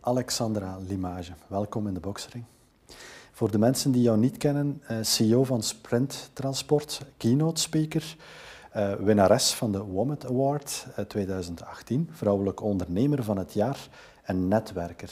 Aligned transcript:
Alexandra 0.00 0.78
Limage. 0.88 1.32
Welkom 1.46 1.86
in 1.86 1.94
de 1.94 2.00
Boxering. 2.00 2.44
Voor 3.32 3.50
de 3.50 3.58
mensen 3.58 3.92
die 3.92 4.02
jou 4.02 4.18
niet 4.18 4.36
kennen, 4.36 4.82
eh, 4.86 4.96
CEO 5.00 5.44
van 5.44 5.62
Sprint 5.62 6.30
Transport, 6.32 7.00
keynote 7.16 7.60
speaker, 7.60 8.16
uh, 8.76 8.92
winnares 8.94 9.54
van 9.54 9.72
de 9.72 9.82
WOMET 9.82 10.26
Award 10.26 10.86
2018, 11.08 12.06
eh, 12.10 12.16
vrouwelijk 12.16 12.62
ondernemer 12.62 13.24
van 13.24 13.36
het 13.38 13.52
jaar 13.52 13.88
en 14.22 14.48
netwerker. 14.48 15.10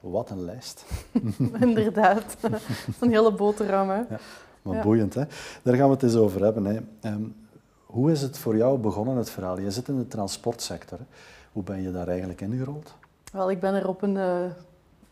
Wat 0.00 0.30
een 0.30 0.44
lijst. 0.44 0.84
Inderdaad, 1.60 2.36
dat 2.40 2.52
is 2.52 2.60
een 3.00 3.10
hele 3.10 3.32
boterham. 3.32 3.88
Hè? 3.88 3.96
Ja, 3.96 4.18
maar 4.62 4.82
boeiend, 4.82 5.14
hè? 5.14 5.24
Daar 5.62 5.74
gaan 5.74 5.86
we 5.86 5.94
het 5.94 6.02
eens 6.02 6.14
over 6.14 6.42
hebben. 6.42 6.64
Hè. 6.64 6.80
Ehm, 7.00 7.22
hoe 7.86 8.10
is 8.10 8.22
het 8.22 8.38
voor 8.38 8.56
jou 8.56 8.78
begonnen, 8.78 9.16
het 9.16 9.30
verhaal? 9.30 9.60
Je 9.60 9.70
zit 9.70 9.88
in 9.88 9.98
de 9.98 10.08
transportsector. 10.08 10.98
Hoe 11.52 11.62
ben 11.62 11.82
je 11.82 11.92
daar 11.92 12.08
eigenlijk 12.08 12.40
ingerold? 12.40 12.94
Wel, 13.34 13.50
ik 13.50 13.60
ben 13.60 13.74
er 13.74 13.88
op 13.88 14.02
een, 14.02 14.14
uh, 14.14 14.44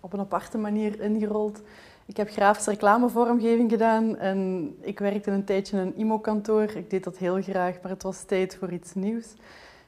op 0.01 0.13
een 0.13 0.21
aparte 0.21 0.59
manier 0.59 1.01
ingerold. 1.01 1.63
Ik 2.07 2.17
heb 2.17 2.31
grafische 2.31 2.71
reclamevormgeving 2.71 3.71
gedaan 3.71 4.17
en 4.17 4.71
ik 4.81 4.99
werkte 4.99 5.31
een 5.31 5.45
tijdje 5.45 5.77
in 5.77 5.83
een 5.87 5.97
IMO-kantoor. 5.97 6.63
Ik 6.63 6.91
deed 6.91 7.05
dat 7.05 7.19
heel 7.19 7.43
graag, 7.43 7.81
maar 7.83 7.91
het 7.91 8.03
was 8.03 8.23
tijd 8.23 8.57
voor 8.57 8.73
iets 8.73 8.95
nieuws. 8.95 9.35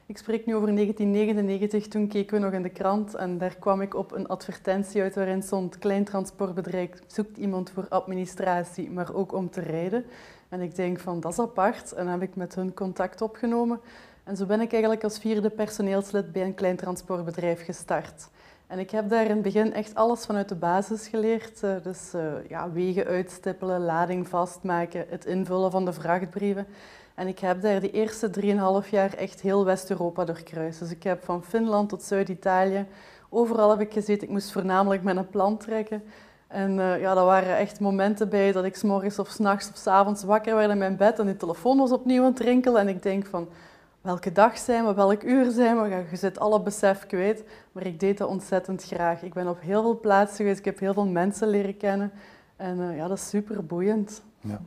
Ik 0.05 0.17
spreek 0.17 0.45
nu 0.45 0.55
over 0.55 0.75
1999, 0.75 1.87
toen 1.87 2.07
keken 2.07 2.37
we 2.37 2.43
nog 2.43 2.53
in 2.53 2.61
de 2.61 2.69
krant 2.69 3.15
en 3.15 3.37
daar 3.37 3.55
kwam 3.55 3.81
ik 3.81 3.95
op 3.95 4.11
een 4.11 4.27
advertentie 4.27 5.01
uit 5.01 5.15
waarin 5.15 5.43
stond 5.43 5.77
klein 5.77 6.03
transportbedrijf 6.03 6.89
zoekt 7.07 7.37
iemand 7.37 7.69
voor 7.69 7.85
administratie, 7.89 8.91
maar 8.91 9.13
ook 9.13 9.33
om 9.33 9.49
te 9.49 9.61
rijden. 9.61 10.05
En 10.49 10.61
ik 10.61 10.75
denk 10.75 10.99
van, 10.99 11.19
dat 11.19 11.31
is 11.31 11.39
apart. 11.39 11.91
En 11.91 12.07
heb 12.07 12.21
ik 12.21 12.35
met 12.35 12.55
hun 12.55 12.73
contact 12.73 13.21
opgenomen. 13.21 13.79
En 14.25 14.37
zo 14.37 14.45
ben 14.45 14.61
ik 14.61 14.71
eigenlijk 14.71 15.03
als 15.03 15.19
vierde 15.19 15.49
personeelslid 15.49 16.31
bij 16.31 16.43
een 16.43 16.53
klein 16.53 16.75
transportbedrijf 16.75 17.65
gestart. 17.65 18.29
En 18.67 18.79
ik 18.79 18.91
heb 18.91 19.09
daar 19.09 19.23
in 19.23 19.29
het 19.29 19.41
begin 19.41 19.73
echt 19.73 19.95
alles 19.95 20.25
vanuit 20.25 20.49
de 20.49 20.55
basis 20.55 21.07
geleerd. 21.07 21.63
Eh, 21.63 21.75
dus 21.83 22.11
uh, 22.15 22.21
ja, 22.49 22.71
wegen 22.71 23.05
uitstippelen, 23.05 23.81
lading 23.81 24.27
vastmaken, 24.27 25.05
het 25.09 25.25
invullen 25.25 25.71
van 25.71 25.85
de 25.85 25.93
vrachtbrieven. 25.93 26.67
En 27.15 27.27
ik 27.27 27.39
heb 27.39 27.61
daar 27.61 27.79
de 27.79 27.91
eerste 27.91 28.29
3,5 28.83 28.89
jaar 28.89 29.13
echt 29.13 29.41
heel 29.41 29.65
West-Europa 29.65 30.25
doorkruist. 30.25 30.79
Dus 30.79 30.91
ik 30.91 31.03
heb 31.03 31.23
van 31.23 31.43
Finland 31.43 31.89
tot 31.89 32.03
Zuid-Italië, 32.03 32.85
overal 33.29 33.69
heb 33.69 33.79
ik 33.79 33.93
gezeten. 33.93 34.27
Ik 34.27 34.33
moest 34.33 34.51
voornamelijk 34.51 35.03
met 35.03 35.17
een 35.17 35.29
plan 35.29 35.57
trekken. 35.57 36.03
En 36.47 36.77
uh, 36.77 36.99
ja, 36.99 37.13
dat 37.13 37.25
waren 37.25 37.57
echt 37.57 37.79
momenten 37.79 38.29
bij 38.29 38.51
dat 38.51 38.65
ik 38.65 38.75
s 38.75 38.83
morgens 38.83 39.19
of 39.19 39.29
s 39.29 39.37
nachts 39.37 39.69
of 39.69 39.77
s 39.77 39.87
avonds 39.87 40.23
wakker 40.23 40.55
werd 40.55 40.71
in 40.71 40.77
mijn 40.77 40.97
bed 40.97 41.19
en 41.19 41.25
die 41.25 41.37
telefoon 41.37 41.77
was 41.77 41.91
opnieuw 41.91 42.23
aan 42.23 42.29
het 42.29 42.39
rinkelen. 42.39 42.81
En 42.81 42.87
ik 42.87 43.03
denk 43.03 43.25
van, 43.25 43.47
welke 44.05 44.31
dag 44.31 44.57
zijn 44.57 44.85
we, 44.85 44.93
welk 44.93 45.23
uur 45.23 45.51
zijn 45.51 45.81
we? 45.81 46.05
Je 46.09 46.15
zit 46.15 46.39
alle 46.39 46.61
besef 46.61 47.05
kwijt, 47.05 47.43
maar 47.71 47.85
ik 47.85 47.99
deed 47.99 48.17
dat 48.17 48.29
ontzettend 48.29 48.83
graag. 48.83 49.21
Ik 49.21 49.33
ben 49.33 49.47
op 49.47 49.61
heel 49.61 49.81
veel 49.81 49.99
plaatsen 49.99 50.37
geweest, 50.37 50.59
ik 50.59 50.65
heb 50.65 50.79
heel 50.79 50.93
veel 50.93 51.05
mensen 51.05 51.47
leren 51.47 51.77
kennen. 51.77 52.11
En 52.55 52.77
uh, 52.77 52.97
ja, 52.97 53.07
dat 53.07 53.17
is 53.17 53.29
super 53.29 53.65
boeiend. 53.65 54.21
Ja. 54.39 54.61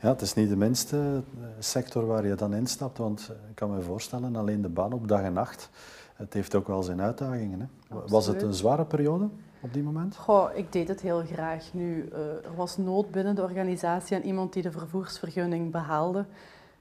ja, 0.00 0.08
het 0.08 0.20
is 0.20 0.34
niet 0.34 0.48
de 0.48 0.56
minste 0.56 0.96
eh, 0.96 1.46
sector 1.58 2.06
waar 2.06 2.26
je 2.26 2.34
dan 2.34 2.54
instapt, 2.54 2.98
want 2.98 3.30
ik 3.48 3.54
kan 3.54 3.70
me 3.70 3.80
voorstellen, 3.80 4.36
alleen 4.36 4.62
de 4.62 4.68
baan 4.68 4.92
op 4.92 5.08
dag 5.08 5.20
en 5.20 5.32
nacht, 5.32 5.70
het 6.14 6.34
heeft 6.34 6.54
ook 6.54 6.66
wel 6.66 6.82
zijn 6.82 7.00
uitdagingen. 7.00 7.60
Hè? 7.60 7.96
Was 8.06 8.26
het 8.26 8.42
een 8.42 8.54
zware 8.54 8.84
periode? 8.84 9.28
op 9.60 9.72
die 9.72 9.82
moment? 9.82 10.16
Goh, 10.16 10.56
ik 10.56 10.72
deed 10.72 10.88
het 10.88 11.00
heel 11.00 11.22
graag. 11.32 11.64
Nu, 11.72 12.08
uh, 12.12 12.18
er 12.18 12.54
was 12.56 12.76
nood 12.76 13.10
binnen 13.10 13.34
de 13.34 13.42
organisatie 13.42 14.16
aan 14.16 14.22
iemand 14.22 14.52
die 14.52 14.62
de 14.62 14.72
vervoersvergunning 14.72 15.72
behaalde. 15.72 16.24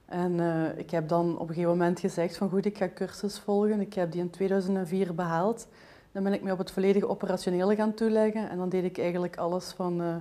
En 0.07 0.31
uh, 0.31 0.77
ik 0.77 0.91
heb 0.91 1.07
dan 1.07 1.33
op 1.33 1.47
een 1.47 1.53
gegeven 1.53 1.69
moment 1.69 1.99
gezegd 1.99 2.37
van 2.37 2.49
goed, 2.49 2.65
ik 2.65 2.77
ga 2.77 2.89
cursus 2.93 3.39
volgen. 3.39 3.79
Ik 3.79 3.93
heb 3.93 4.11
die 4.11 4.21
in 4.21 4.29
2004 4.29 5.15
behaald. 5.15 5.67
Dan 6.11 6.23
ben 6.23 6.33
ik 6.33 6.41
me 6.41 6.51
op 6.51 6.57
het 6.57 6.71
volledige 6.71 7.07
operationele 7.07 7.75
gaan 7.75 7.93
toeleggen. 7.93 8.49
En 8.49 8.57
dan 8.57 8.69
deed 8.69 8.83
ik 8.83 8.97
eigenlijk 8.97 9.37
alles 9.37 9.71
van 9.71 10.01
uh, 10.01 10.15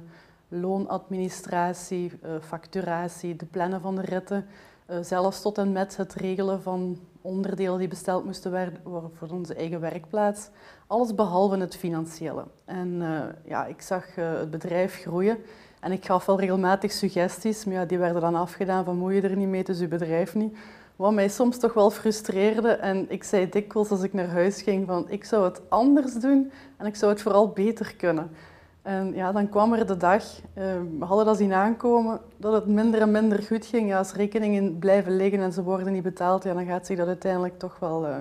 loonadministratie, 0.48 2.12
facturatie, 2.40 3.36
de 3.36 3.46
plannen 3.46 3.80
van 3.80 3.94
de 3.94 4.00
ritten. 4.00 4.46
zelfs 5.00 5.42
tot 5.42 5.58
en 5.58 5.72
met 5.72 5.96
het 5.96 6.14
regelen 6.14 6.62
van 6.62 6.98
onderdelen 7.20 7.78
die 7.78 7.88
besteld 7.88 8.24
moesten 8.24 8.80
worden 8.82 9.10
voor 9.14 9.28
onze 9.28 9.54
eigen 9.54 9.80
werkplaats. 9.80 10.48
Alles 10.86 11.14
behalve 11.14 11.56
het 11.56 11.76
financiële. 11.76 12.44
En 12.64 13.02
ja, 13.44 13.66
ik 13.66 13.82
zag 13.82 14.14
het 14.14 14.50
bedrijf 14.50 14.94
groeien 14.94 15.38
en 15.86 15.92
ik 15.92 16.04
gaf 16.04 16.26
wel 16.26 16.40
regelmatig 16.40 16.92
suggesties, 16.92 17.64
maar 17.64 17.74
ja, 17.74 17.84
die 17.84 17.98
werden 17.98 18.20
dan 18.20 18.34
afgedaan 18.34 18.84
van 18.84 18.96
moet 18.96 19.14
je 19.14 19.20
er 19.20 19.36
niet 19.36 19.48
mee, 19.48 19.64
dus 19.64 19.78
je 19.78 19.88
bedrijf 19.88 20.34
niet. 20.34 20.56
Wat 20.96 21.12
mij 21.12 21.28
soms 21.28 21.58
toch 21.58 21.72
wel 21.72 21.90
frustreerde 21.90 22.68
en 22.68 23.06
ik 23.08 23.24
zei 23.24 23.48
dikwijls 23.48 23.90
als 23.90 24.02
ik 24.02 24.12
naar 24.12 24.28
huis 24.28 24.62
ging 24.62 24.86
van 24.86 25.10
ik 25.10 25.24
zou 25.24 25.44
het 25.44 25.60
anders 25.68 26.14
doen 26.14 26.52
en 26.76 26.86
ik 26.86 26.96
zou 26.96 27.12
het 27.12 27.22
vooral 27.22 27.48
beter 27.48 27.94
kunnen. 27.96 28.30
En 28.82 29.14
ja, 29.14 29.32
dan 29.32 29.48
kwam 29.48 29.72
er 29.72 29.86
de 29.86 29.96
dag, 29.96 30.22
uh, 30.22 30.64
we 30.98 31.04
hadden 31.04 31.26
dat 31.26 31.36
zien 31.36 31.52
aankomen, 31.52 32.20
dat 32.36 32.52
het 32.52 32.66
minder 32.66 33.00
en 33.00 33.10
minder 33.10 33.42
goed 33.42 33.66
ging. 33.66 33.88
Ja, 33.88 33.98
als 33.98 34.12
rekeningen 34.12 34.78
blijven 34.78 35.16
liggen 35.16 35.40
en 35.40 35.52
ze 35.52 35.62
worden 35.62 35.92
niet 35.92 36.02
betaald, 36.02 36.44
ja, 36.44 36.54
dan 36.54 36.66
gaat 36.66 36.86
zich 36.86 36.96
dat 36.96 37.06
uiteindelijk 37.06 37.58
toch 37.58 37.78
wel 37.78 38.06
uh, 38.06 38.16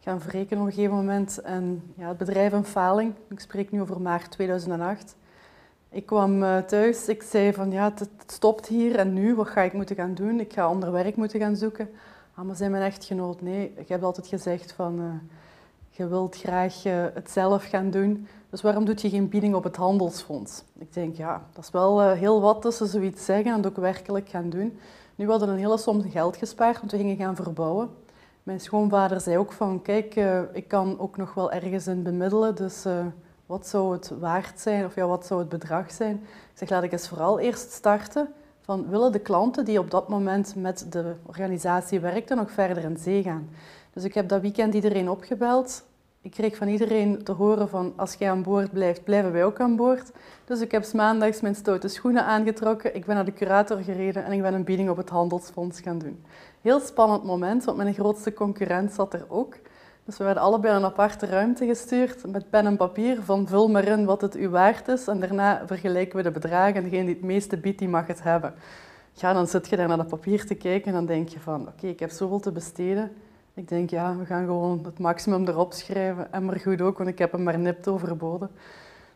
gaan 0.00 0.20
verrekenen 0.20 0.62
op 0.62 0.68
een 0.68 0.74
gegeven 0.74 0.96
moment. 0.96 1.40
En 1.40 1.82
ja, 1.96 2.08
het 2.08 2.18
bedrijf 2.18 2.52
een 2.52 2.64
faling, 2.64 3.14
ik 3.28 3.40
spreek 3.40 3.70
nu 3.70 3.80
over 3.80 4.00
maart 4.00 4.30
2008. 4.30 5.16
Ik 5.96 6.06
kwam 6.06 6.42
uh, 6.42 6.58
thuis, 6.58 7.08
ik 7.08 7.22
zei 7.22 7.52
van 7.52 7.70
ja, 7.70 7.92
het, 7.94 8.08
stopt 8.26 8.66
hier 8.66 8.96
en 8.96 9.12
nu, 9.12 9.34
wat 9.34 9.48
ga 9.48 9.60
ik 9.60 9.72
moeten 9.72 9.96
gaan 9.96 10.14
doen? 10.14 10.40
Ik 10.40 10.52
ga 10.52 10.64
ander 10.64 10.92
werk 10.92 11.16
moeten 11.16 11.40
gaan 11.40 11.56
zoeken. 11.56 11.88
Ah, 12.34 12.44
maar 12.44 12.56
zei 12.56 12.70
mijn 12.70 12.82
echtgenoot, 12.82 13.40
nee, 13.40 13.72
ik 13.76 13.88
heb 13.88 14.02
altijd 14.02 14.26
gezegd 14.26 14.72
van 14.72 15.20
je 15.90 16.08
wilt 16.08 16.36
graag 16.36 16.82
het 17.14 17.30
zelf 17.30 17.64
gaan 17.64 17.90
doen. 17.90 18.26
Dus 18.50 18.62
waarom 18.62 18.84
doet 18.84 19.00
je 19.00 19.08
geen 19.08 19.28
bieding 19.28 19.54
op 19.54 19.64
het 19.64 19.76
handelsfonds? 19.76 20.64
Ik 20.78 20.92
denk, 20.92 21.16
ja, 21.16 21.42
dat 21.52 21.64
is 21.64 21.70
wel 21.70 22.10
heel 22.10 22.40
wat 22.40 22.62
tussen 22.62 22.86
zoiets 22.86 23.24
zeggen 23.24 23.50
en 23.50 23.56
het 23.56 23.66
ook 23.66 23.76
werkelijk 23.76 24.28
gaan 24.28 24.50
doen. 24.50 24.78
Nu 25.14 25.28
hadden 25.28 25.48
we 25.48 25.54
een 25.54 25.60
hele 25.60 25.78
som 25.78 26.10
geld 26.10 26.36
gespaard, 26.36 26.78
want 26.78 26.90
we 26.90 26.96
gingen 26.98 27.16
gaan 27.16 27.36
verbouwen. 27.36 27.90
Mijn 28.42 28.60
schoonvader 28.60 29.20
zei 29.20 29.38
ook 29.38 29.52
van, 29.52 29.82
kijk, 29.82 30.14
ik 30.52 30.68
kan 30.68 30.98
ook 30.98 31.16
nog 31.16 31.34
wel 31.34 31.52
ergens 31.52 31.86
in 31.86 32.02
bemiddelen, 32.02 32.54
dus 32.54 32.84
wat 33.46 33.66
zou 33.66 33.92
het 33.92 34.12
waard 34.18 34.60
zijn, 34.60 34.84
of 34.84 34.94
ja, 34.94 35.06
wat 35.06 35.26
zou 35.26 35.40
het 35.40 35.48
bedrag 35.48 35.90
zijn? 35.90 36.14
Ik 36.52 36.58
zeg, 36.58 36.68
laat 36.68 36.82
ik 36.82 36.92
eens 36.92 37.08
vooral 37.08 37.38
eerst 37.38 37.72
starten 37.72 38.28
van, 38.60 38.88
willen 38.88 39.12
de 39.12 39.18
klanten 39.18 39.64
die 39.64 39.78
op 39.78 39.90
dat 39.90 40.08
moment 40.08 40.54
met 40.56 40.86
de 40.92 41.14
organisatie 41.22 42.00
werkten 42.00 42.36
nog 42.36 42.50
verder 42.50 42.84
in 42.84 42.96
zee 42.96 43.22
gaan? 43.22 43.48
Dus 43.92 44.04
ik 44.04 44.14
heb 44.14 44.28
dat 44.28 44.40
weekend 44.40 44.74
iedereen 44.74 45.10
opgebeld 45.10 45.84
ik 46.26 46.32
kreeg 46.32 46.56
van 46.56 46.68
iedereen 46.68 47.24
te 47.24 47.32
horen 47.32 47.68
van 47.68 47.92
als 47.96 48.14
jij 48.14 48.30
aan 48.30 48.42
boord 48.42 48.72
blijft, 48.72 49.04
blijven 49.04 49.32
wij 49.32 49.44
ook 49.44 49.60
aan 49.60 49.76
boord. 49.76 50.12
Dus 50.44 50.60
ik 50.60 50.70
heb 50.70 50.92
maandags 50.92 51.40
mijn 51.40 51.54
stoute 51.54 51.88
schoenen 51.88 52.24
aangetrokken, 52.24 52.94
ik 52.94 53.06
ben 53.06 53.14
naar 53.14 53.24
de 53.24 53.32
curator 53.32 53.78
gereden 53.78 54.24
en 54.24 54.32
ik 54.32 54.42
ben 54.42 54.54
een 54.54 54.64
bieding 54.64 54.90
op 54.90 54.96
het 54.96 55.08
handelsfonds 55.08 55.80
gaan 55.80 55.98
doen. 55.98 56.24
Heel 56.60 56.80
spannend 56.80 57.24
moment, 57.24 57.64
want 57.64 57.76
mijn 57.76 57.94
grootste 57.94 58.32
concurrent 58.32 58.92
zat 58.92 59.14
er 59.14 59.24
ook. 59.28 59.54
Dus 60.06 60.16
we 60.16 60.24
werden 60.24 60.42
allebei 60.42 60.76
een 60.76 60.84
aparte 60.84 61.26
ruimte 61.26 61.66
gestuurd 61.66 62.26
met 62.26 62.50
pen 62.50 62.66
en 62.66 62.76
papier 62.76 63.22
van 63.22 63.46
vul 63.46 63.68
maar 63.68 63.84
in 63.84 64.04
wat 64.04 64.20
het 64.20 64.36
u 64.36 64.48
waard 64.48 64.88
is 64.88 65.06
en 65.06 65.20
daarna 65.20 65.62
vergelijken 65.66 66.16
we 66.16 66.22
de 66.22 66.30
bedragen 66.30 66.74
en 66.74 66.82
degene 66.82 67.04
die 67.04 67.14
het 67.14 67.24
meeste 67.24 67.56
biedt, 67.56 67.78
die 67.78 67.88
mag 67.88 68.06
het 68.06 68.22
hebben. 68.22 68.54
Ja, 69.12 69.32
dan 69.32 69.46
zit 69.46 69.68
je 69.68 69.76
daar 69.76 69.88
naar 69.88 69.96
dat 69.96 70.08
papier 70.08 70.46
te 70.46 70.54
kijken 70.54 70.86
en 70.86 70.92
dan 70.92 71.06
denk 71.06 71.28
je 71.28 71.40
van 71.40 71.68
oké, 71.68 71.86
ik 71.86 72.00
heb 72.00 72.10
zoveel 72.10 72.40
te 72.40 72.52
besteden 72.52 73.10
ik 73.56 73.68
denk, 73.68 73.90
ja, 73.90 74.16
we 74.16 74.24
gaan 74.24 74.44
gewoon 74.44 74.80
het 74.84 74.98
maximum 74.98 75.48
erop 75.48 75.72
schrijven. 75.72 76.32
En 76.32 76.44
maar 76.44 76.60
goed 76.60 76.80
ook, 76.80 76.98
want 76.98 77.10
ik 77.10 77.18
heb 77.18 77.32
hem 77.32 77.42
maar 77.42 77.58
nipt 77.58 77.88
overboden. 77.88 78.50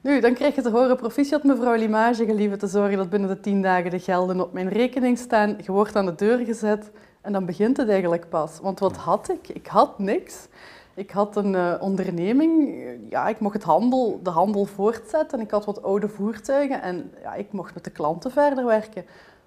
Nu, 0.01 0.21
dan 0.21 0.35
krijg 0.35 0.55
je 0.55 0.63
te 0.63 0.71
horen, 0.71 0.97
proficiat 0.97 1.45
mevrouw 1.45 1.75
Limage, 1.75 2.25
gelieve 2.25 2.57
te 2.57 2.67
zorgen 2.67 2.97
dat 2.97 3.11
binnen 3.11 3.29
de 3.29 3.41
tien 3.41 3.63
dagen 3.63 3.91
de 3.91 3.99
gelden 3.99 4.41
op 4.41 4.53
mijn 4.53 4.69
rekening 4.69 5.19
staan. 5.19 5.57
Je 5.65 5.73
wordt 5.73 5.97
aan 5.97 6.07
de 6.07 6.15
deur 6.15 6.39
gezet 6.39 6.91
en 7.21 7.33
dan 7.33 7.45
begint 7.45 7.77
het 7.77 7.89
eigenlijk 7.89 8.29
pas. 8.29 8.59
Want 8.63 8.79
wat 8.79 8.97
had 8.97 9.31
ik? 9.31 9.49
Ik 9.49 9.67
had 9.67 9.99
niks. 9.99 10.49
Ik 10.95 11.11
had 11.11 11.37
een 11.37 11.55
uh, 11.55 11.75
onderneming, 11.81 12.75
ja, 13.09 13.29
ik 13.29 13.41
mocht 13.41 13.55
het 13.55 13.63
handel, 13.63 14.21
de 14.23 14.31
handel 14.31 14.65
voortzetten. 14.65 15.41
Ik 15.41 15.51
had 15.51 15.65
wat 15.65 15.83
oude 15.83 16.09
voertuigen 16.09 16.83
en 16.83 17.13
ja, 17.23 17.35
ik 17.35 17.53
mocht 17.53 17.75
met 17.75 17.85
de 17.85 17.91
klanten 17.91 18.31
verder 18.31 18.65
werken. 18.65 19.05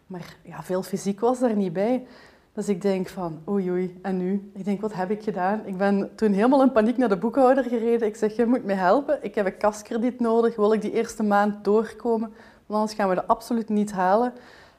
Maar 0.08 0.36
ja, 0.44 0.64
veel 0.64 0.84
fysiek 0.84 1.20
was 1.20 1.40
daar 1.40 1.56
niet 1.56 1.74
bij. 1.74 2.08
Dus 2.54 2.70
ik 2.70 2.82
denk 2.82 3.08
van, 3.08 3.42
oei 3.50 3.72
oei, 3.72 4.00
en 4.02 4.18
nu? 4.18 4.52
Ik 4.54 4.66
denk, 4.66 4.82
wat 4.82 4.94
heb 4.94 5.12
ik 5.12 5.24
gedaan? 5.24 5.62
Ik 5.66 5.78
ben 5.78 6.16
toen 6.16 6.32
helemaal 6.32 6.62
in 6.62 6.72
paniek 6.72 6.98
naar 6.98 7.10
de 7.10 7.18
boekhouder 7.18 7.64
gereden. 7.64 8.08
Ik 8.08 8.16
zeg, 8.16 8.36
je 8.36 8.46
moet 8.46 8.64
me 8.64 8.74
helpen. 8.74 9.18
Ik 9.22 9.36
heb 9.36 9.46
een 9.46 9.58
kaskrediet 9.58 10.20
nodig. 10.20 10.56
Wil 10.56 10.74
ik 10.74 10.82
die 10.82 10.92
eerste 10.92 11.24
maand 11.24 11.64
doorkomen? 11.64 12.30
Want 12.66 12.80
anders 12.80 12.94
gaan 12.94 13.10
we 13.10 13.16
dat 13.16 13.28
absoluut 13.28 13.70
niet 13.70 13.92
halen. 13.92 14.34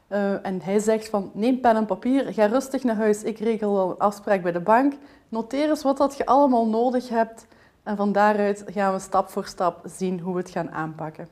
Uh, 0.08 0.46
en 0.46 0.60
hij 0.62 0.78
zegt 0.78 1.08
van, 1.08 1.30
neem 1.34 1.60
pen 1.60 1.76
en 1.76 1.86
papier, 1.86 2.32
ga 2.32 2.46
rustig 2.46 2.84
naar 2.84 2.96
huis. 2.96 3.22
Ik 3.22 3.38
regel 3.38 3.72
wel 3.72 3.90
een 3.90 3.98
afspraak 3.98 4.42
bij 4.42 4.52
de 4.52 4.60
bank. 4.60 4.92
Noteer 5.34 5.68
eens 5.68 5.82
wat 5.82 5.96
dat 5.96 6.16
je 6.16 6.26
allemaal 6.26 6.68
nodig 6.68 7.08
hebt. 7.08 7.46
En 7.82 7.96
van 7.96 8.12
daaruit 8.12 8.64
gaan 8.66 8.92
we 8.92 8.98
stap 8.98 9.28
voor 9.28 9.46
stap 9.46 9.82
zien 9.86 10.20
hoe 10.20 10.34
we 10.34 10.40
het 10.40 10.50
gaan 10.50 10.70
aanpakken. 10.70 11.28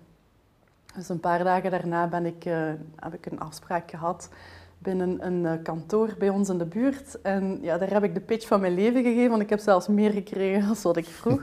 Dus 0.94 1.08
een 1.08 1.20
paar 1.20 1.44
dagen 1.44 1.70
daarna 1.70 2.06
ben 2.06 2.26
ik, 2.26 2.44
uh, 2.44 2.72
heb 2.96 3.14
ik 3.14 3.26
een 3.26 3.40
afspraak 3.40 3.90
gehad 3.90 4.28
binnen 4.78 5.26
een 5.26 5.46
eh, 5.46 5.62
kantoor 5.62 6.14
bij 6.18 6.28
ons 6.28 6.48
in 6.48 6.58
de 6.58 6.64
buurt. 6.64 7.20
En 7.20 7.58
ja, 7.60 7.78
daar 7.78 7.90
heb 7.90 8.02
ik 8.02 8.14
de 8.14 8.20
pitch 8.20 8.46
van 8.46 8.60
mijn 8.60 8.74
leven 8.74 9.02
gegeven, 9.02 9.30
want 9.30 9.42
ik 9.42 9.50
heb 9.50 9.60
zelfs 9.60 9.88
meer 9.88 10.10
gekregen 10.10 10.60
dan 10.66 10.76
wat 10.82 10.96
ik 10.96 11.06
vroeg. 11.06 11.42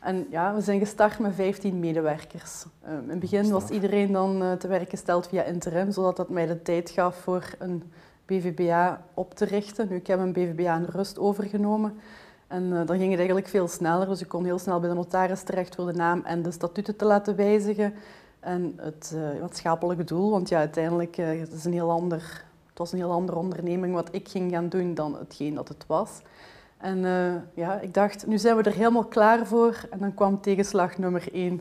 En 0.00 0.26
ja, 0.30 0.54
we 0.54 0.60
zijn 0.60 0.78
gestart 0.78 1.18
met 1.18 1.34
15 1.34 1.80
medewerkers. 1.80 2.64
Ehm, 2.82 3.02
in 3.02 3.10
het 3.10 3.20
begin 3.20 3.50
was 3.50 3.68
iedereen 3.68 4.12
dan 4.12 4.42
uh, 4.42 4.52
te 4.52 4.68
werk 4.68 4.90
gesteld 4.90 5.28
via 5.28 5.42
interim, 5.42 5.90
zodat 5.90 6.16
dat 6.16 6.28
mij 6.28 6.46
de 6.46 6.62
tijd 6.62 6.90
gaf 6.90 7.16
voor 7.16 7.44
een 7.58 7.82
BVBA 8.30 9.04
op 9.14 9.34
te 9.34 9.44
richten. 9.44 9.88
Nu, 9.88 9.96
ik 9.96 10.06
heb 10.06 10.18
een 10.18 10.32
BVBA 10.32 10.76
in 10.76 10.84
rust 10.84 11.18
overgenomen. 11.18 11.98
En 12.46 12.62
uh, 12.62 12.86
dan 12.86 12.96
ging 12.96 13.08
het 13.08 13.18
eigenlijk 13.18 13.48
veel 13.48 13.68
sneller. 13.68 14.08
Dus 14.08 14.20
ik 14.20 14.28
kon 14.28 14.44
heel 14.44 14.58
snel 14.58 14.80
bij 14.80 14.88
de 14.88 14.94
notaris 14.94 15.42
terecht 15.42 15.74
voor 15.74 15.86
de 15.86 15.92
naam 15.92 16.22
en 16.24 16.42
de 16.42 16.50
statuten 16.50 16.96
te 16.96 17.04
laten 17.04 17.36
wijzigen. 17.36 17.94
En 18.40 18.72
het 18.76 19.12
uh, 19.14 19.40
maatschappelijke 19.40 20.04
doel, 20.04 20.30
want 20.30 20.48
ja, 20.48 20.58
uiteindelijk 20.58 21.18
uh, 21.18 21.40
het 21.40 21.52
is 21.52 21.64
een 21.64 21.72
heel 21.72 21.90
ander, 21.90 22.44
het 22.68 22.78
was 22.78 22.92
een 22.92 22.98
heel 22.98 23.12
andere 23.12 23.38
onderneming 23.38 23.94
wat 23.94 24.08
ik 24.12 24.28
ging 24.28 24.52
gaan 24.52 24.68
doen 24.68 24.94
dan 24.94 25.16
hetgeen 25.18 25.54
dat 25.54 25.68
het 25.68 25.84
was. 25.86 26.20
En 26.78 26.98
ja, 27.54 27.80
ik 27.80 27.94
dacht, 27.94 28.26
nu 28.26 28.38
zijn 28.38 28.56
we 28.56 28.62
er 28.62 28.74
helemaal 28.74 29.04
klaar 29.04 29.46
voor. 29.46 29.86
En 29.90 29.98
dan 29.98 30.14
kwam 30.14 30.40
tegenslag 30.40 30.98
nummer 30.98 31.28
één. 31.32 31.60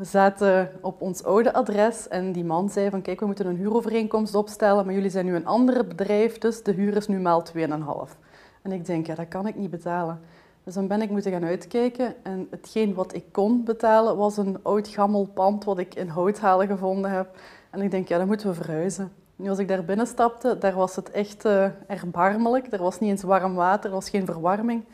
We 0.00 0.06
zaten 0.06 0.70
op 0.80 1.00
ons 1.00 1.24
oude 1.24 1.52
adres 1.52 2.08
en 2.08 2.32
die 2.32 2.44
man 2.44 2.70
zei 2.70 2.90
van 2.90 3.02
kijk, 3.02 3.20
we 3.20 3.26
moeten 3.26 3.46
een 3.46 3.56
huurovereenkomst 3.56 4.34
opstellen, 4.34 4.84
maar 4.84 4.94
jullie 4.94 5.10
zijn 5.10 5.24
nu 5.24 5.34
een 5.34 5.46
ander 5.46 5.86
bedrijf, 5.86 6.38
dus 6.38 6.62
de 6.62 6.72
huur 6.72 6.96
is 6.96 7.08
nu 7.08 7.18
maal 7.18 7.44
2,5. 7.56 8.16
En 8.62 8.72
ik 8.72 8.86
denk, 8.86 9.06
ja, 9.06 9.14
dat 9.14 9.28
kan 9.28 9.46
ik 9.46 9.56
niet 9.56 9.70
betalen. 9.70 10.20
Dus 10.64 10.74
dan 10.74 10.86
ben 10.86 11.02
ik 11.02 11.10
moeten 11.10 11.32
gaan 11.32 11.44
uitkijken 11.44 12.14
en 12.22 12.46
hetgeen 12.50 12.94
wat 12.94 13.14
ik 13.14 13.24
kon 13.32 13.64
betalen 13.64 14.16
was 14.16 14.36
een 14.36 14.58
oud 14.62 14.88
gammel 14.88 15.26
pand 15.34 15.64
wat 15.64 15.78
ik 15.78 15.94
in 15.94 16.08
houthalen 16.08 16.66
gevonden 16.66 17.10
heb. 17.10 17.36
En 17.70 17.80
ik 17.80 17.90
denk, 17.90 18.08
ja, 18.08 18.18
dan 18.18 18.26
moeten 18.26 18.48
we 18.48 18.54
verhuizen. 18.54 19.12
Nu, 19.36 19.48
als 19.48 19.58
ik 19.58 19.68
daar 19.68 19.84
binnen 19.84 20.06
stapte, 20.06 20.58
daar 20.58 20.74
was 20.74 20.96
het 20.96 21.10
echt 21.10 21.44
uh, 21.44 21.66
erbarmelijk. 21.86 22.72
Er 22.72 22.82
was 22.82 23.00
niet 23.00 23.10
eens 23.10 23.22
warm 23.22 23.54
water, 23.54 23.90
er 23.90 23.96
was 23.96 24.10
geen 24.10 24.26
verwarming. 24.26 24.84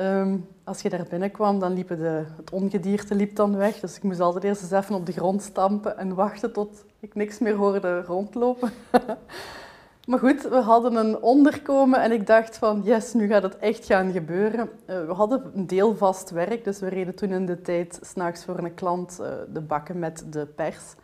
Um, 0.00 0.48
als 0.64 0.82
je 0.82 0.88
daar 0.88 1.06
binnenkwam, 1.10 1.58
dan 1.58 1.72
liep 1.72 1.88
de, 1.88 2.24
het 2.36 2.50
ongedierte 2.50 3.14
liep 3.14 3.36
dan 3.36 3.56
weg. 3.56 3.80
Dus 3.80 3.96
ik 3.96 4.02
moest 4.02 4.20
altijd 4.20 4.44
eerst 4.44 4.62
eens 4.62 4.70
even 4.70 4.94
op 4.94 5.06
de 5.06 5.12
grond 5.12 5.42
stampen 5.42 5.98
en 5.98 6.14
wachten 6.14 6.52
tot 6.52 6.84
ik 7.00 7.14
niks 7.14 7.38
meer 7.38 7.54
hoorde 7.54 8.02
rondlopen. 8.02 8.70
maar 10.08 10.18
goed, 10.18 10.42
we 10.42 10.56
hadden 10.56 10.96
een 10.96 11.22
onderkomen 11.22 12.00
en 12.00 12.12
ik 12.12 12.26
dacht 12.26 12.56
van 12.56 12.82
yes, 12.84 13.14
nu 13.14 13.26
gaat 13.26 13.42
het 13.42 13.56
echt 13.58 13.84
gaan 13.84 14.12
gebeuren. 14.12 14.70
Uh, 14.86 15.06
we 15.06 15.12
hadden 15.12 15.50
een 15.54 15.66
deel 15.66 15.96
vast 15.96 16.30
werk, 16.30 16.64
dus 16.64 16.80
we 16.80 16.88
reden 16.88 17.14
toen 17.14 17.30
in 17.30 17.46
de 17.46 17.60
tijd 17.60 17.98
s'nachts 18.02 18.44
voor 18.44 18.58
een 18.58 18.74
klant 18.74 19.18
uh, 19.20 19.26
de 19.52 19.60
bakken 19.60 19.98
met 19.98 20.24
de 20.30 20.46
pers. 20.46 20.94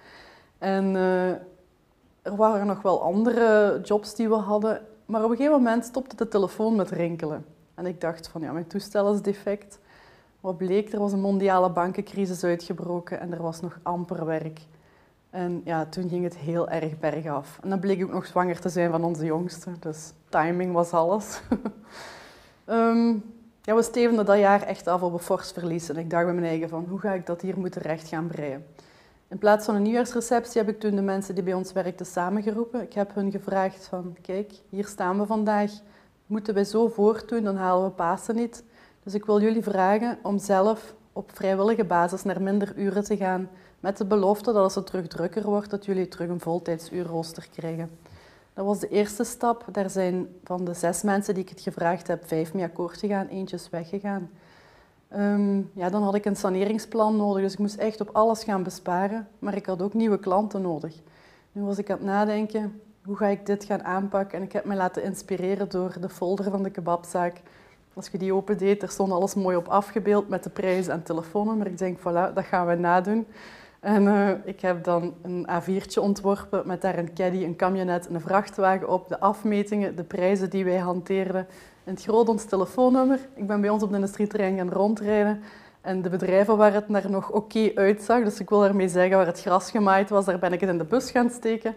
En 0.59 0.95
er 2.23 2.37
waren 2.37 2.67
nog 2.67 2.83
wel 2.83 3.03
andere 3.03 3.81
jobs 3.83 4.15
die 4.15 4.29
we 4.29 4.35
hadden, 4.35 4.81
maar 5.07 5.25
op 5.25 5.31
een 5.31 5.37
gegeven 5.37 5.57
moment 5.57 5.85
stopte 5.85 6.17
de 6.17 6.29
telefoon 6.29 6.77
met 6.77 6.91
rinkelen. 6.91 7.54
En 7.75 7.87
ik 7.87 8.01
dacht 8.01 8.29
van 8.29 8.41
ja, 8.41 8.53
mijn 8.53 8.67
toestel 8.67 9.15
is 9.15 9.23
defect. 9.23 9.79
Wat 10.41 10.57
bleek, 10.57 10.93
er 10.93 10.99
was 10.99 11.13
een 11.13 11.21
mondiale 11.21 11.71
bankencrisis 11.71 12.45
uitgebroken 12.45 13.21
en 13.21 13.33
er 13.33 13.43
was 13.43 13.61
nog 13.61 13.79
amper 13.83 14.25
werk. 14.25 14.61
En 15.31 15.61
ja, 15.65 15.87
toen 15.87 16.09
ging 16.09 16.25
het 16.25 16.37
heel 16.37 16.69
erg 16.69 16.99
bergaf. 16.99 17.59
En 17.63 17.69
dan 17.69 17.81
bleek 17.81 17.99
ik 17.99 18.05
ook 18.05 18.13
nog 18.13 18.27
zwanger 18.27 18.61
te 18.61 18.69
zijn 18.69 18.91
van 18.91 19.05
onze 19.05 19.25
jongste, 19.25 19.71
dus 19.81 20.13
timing 20.29 20.73
was 20.73 20.93
alles. 20.93 21.41
um, 22.67 23.23
ja, 23.67 23.75
we 23.75 23.83
stevenden 23.83 24.27
dat 24.27 24.39
jaar 24.39 24.63
echt 24.63 24.87
af 24.87 25.03
op 25.03 25.13
een 25.13 25.19
fors 25.19 25.53
verlies. 25.53 25.89
En 25.89 25.97
ik 25.97 26.11
dacht 26.11 26.25
bij 26.25 26.35
mijn 26.35 26.47
eigen 26.47 26.69
van, 26.69 26.87
hoe 26.89 26.99
ga 26.99 27.13
ik 27.13 27.27
dat 27.27 27.41
hier 27.41 27.59
moeten 27.59 27.83
recht 27.83 28.09
gaan 28.09 28.27
breien? 28.27 28.65
In 29.29 29.39
plaats 29.39 29.65
van 29.65 29.75
een 29.75 29.83
nieuwjaarsreceptie 29.83 30.61
heb 30.61 30.71
ik 30.71 30.81
toen 30.81 30.95
de 30.95 31.03
mensen 31.03 31.35
die 31.35 31.45
bij 31.45 31.55
ons 31.55 31.73
werkten 31.73 32.07
samengeroepen. 32.07 32.83
Ik 32.83 32.93
heb 32.93 33.15
hun 33.15 33.31
gevraagd 33.31 33.87
van, 33.87 34.17
kijk, 34.23 34.53
hier 34.69 34.87
staan 34.87 35.19
we 35.19 35.27
vandaag. 35.27 35.71
Moeten 36.27 36.55
wij 36.55 36.65
zo 36.65 36.89
voortdoen, 36.89 37.45
dan 37.45 37.57
halen 37.57 37.85
we 37.85 37.91
Pasen 37.91 38.35
niet. 38.35 38.65
Dus 39.03 39.15
ik 39.15 39.25
wil 39.25 39.41
jullie 39.41 39.63
vragen 39.63 40.19
om 40.23 40.39
zelf 40.39 40.95
op 41.13 41.31
vrijwillige 41.35 41.85
basis 41.85 42.23
naar 42.23 42.43
minder 42.43 42.77
uren 42.77 43.05
te 43.05 43.17
gaan. 43.17 43.49
Met 43.81 43.97
de 43.97 44.05
belofte 44.05 44.53
dat 44.53 44.63
als 44.63 44.75
het 44.75 44.87
terug 44.87 45.07
drukker 45.07 45.45
wordt, 45.45 45.71
dat 45.71 45.85
jullie 45.85 46.09
terug 46.09 46.29
een 46.29 46.41
voltijdsuurrooster 46.41 47.49
krijgen. 47.53 47.91
Dat 48.55 48.65
was 48.65 48.81
de 48.81 48.89
eerste 48.89 49.25
stap. 49.25 49.65
Daar 49.73 49.91
zijn 49.91 50.29
van 50.45 50.65
de 50.65 50.75
zes 50.75 51.03
mensen 51.03 51.35
die 51.35 51.43
ik 51.43 51.49
het 51.49 51.61
gevraagd 51.61 52.07
heb, 52.07 52.27
vijf 52.27 52.55
mee 52.55 52.65
akkoord 52.65 52.99
gegaan, 52.99 53.27
eentje 53.27 53.57
is 53.57 53.71
weggegaan. 53.71 54.31
Um, 55.17 55.71
ja, 55.75 55.91
dan 55.91 56.03
had 56.03 56.15
ik 56.15 56.25
een 56.25 56.37
saneringsplan 56.37 57.17
nodig, 57.17 57.43
dus 57.43 57.53
ik 57.53 57.59
moest 57.59 57.77
echt 57.77 58.01
op 58.01 58.09
alles 58.13 58.45
gaan 58.45 58.63
besparen. 58.63 59.29
Maar 59.39 59.57
ik 59.57 59.67
had 59.67 59.83
ook 59.83 59.95
nieuwe 59.95 60.19
klanten 60.19 60.63
nodig. 60.63 60.95
Nu 61.53 61.63
was 61.63 61.79
ik 61.79 61.91
aan 61.91 61.97
het 61.97 62.07
nadenken, 62.07 62.81
hoe 63.05 63.17
ga 63.17 63.27
ik 63.27 63.47
dit 63.47 63.65
gaan 63.65 63.85
aanpakken? 63.85 64.39
En 64.39 64.45
ik 64.45 64.53
heb 64.53 64.65
me 64.65 64.75
laten 64.75 65.03
inspireren 65.03 65.69
door 65.69 65.97
de 66.01 66.09
folder 66.09 66.51
van 66.51 66.63
de 66.63 66.71
kebabzaak. 66.71 67.41
Als 67.95 68.09
je 68.09 68.19
die 68.19 68.35
opendeed, 68.35 68.83
er 68.83 68.89
stond 68.89 69.13
alles 69.13 69.35
mooi 69.35 69.57
op 69.57 69.69
afgebeeld 69.69 70.29
met 70.29 70.45
de 70.45 70.51
prijs 70.51 70.89
en 70.89 71.03
telefoonnummer. 71.03 71.67
Ik 71.67 71.79
denk, 71.79 71.99
voilà, 71.99 72.35
dat 72.35 72.45
gaan 72.45 72.67
we 72.67 72.75
nadoen. 72.75 73.27
En 73.81 74.03
uh, 74.03 74.31
ik 74.45 74.61
heb 74.61 74.85
dan 74.85 75.15
een 75.23 75.49
A4'tje 75.51 76.01
ontworpen 76.01 76.67
met 76.67 76.81
daar 76.81 76.99
een 76.99 77.15
caddy, 77.15 77.45
een 77.45 77.57
camionet 77.57 78.09
en 78.09 78.15
een 78.15 78.21
vrachtwagen 78.21 78.89
op. 78.89 79.09
De 79.09 79.21
afmetingen, 79.21 79.97
de 79.97 80.05
prijzen 80.05 80.51
die 80.51 80.65
wij 80.65 80.79
hanteerden, 80.79 81.47
in 81.85 81.93
het 81.93 82.03
groot 82.03 82.29
ons 82.29 82.45
telefoonnummer. 82.45 83.19
Ik 83.35 83.47
ben 83.47 83.61
bij 83.61 83.71
ons 83.71 83.83
op 83.83 83.89
de 83.89 83.95
industrieterrein 83.95 84.57
gaan 84.57 84.71
rondrijden. 84.71 85.43
En 85.81 86.03
de 86.03 86.09
bedrijven 86.09 86.57
waar 86.57 86.73
het 86.73 86.89
naar 86.89 87.11
nog 87.11 87.31
oké 87.31 87.71
uitzag, 87.75 88.25
dus 88.25 88.41
ik 88.41 88.49
wil 88.49 88.61
daarmee 88.61 88.89
zeggen 88.89 89.17
waar 89.17 89.27
het 89.27 89.41
gras 89.41 89.71
gemaaid 89.71 90.11
was, 90.11 90.25
daar 90.25 90.39
ben 90.39 90.53
ik 90.53 90.61
het 90.61 90.71
in 90.71 90.79
de 90.79 90.85
bus 90.85 91.11
gaan 91.11 91.31
steken. 91.31 91.75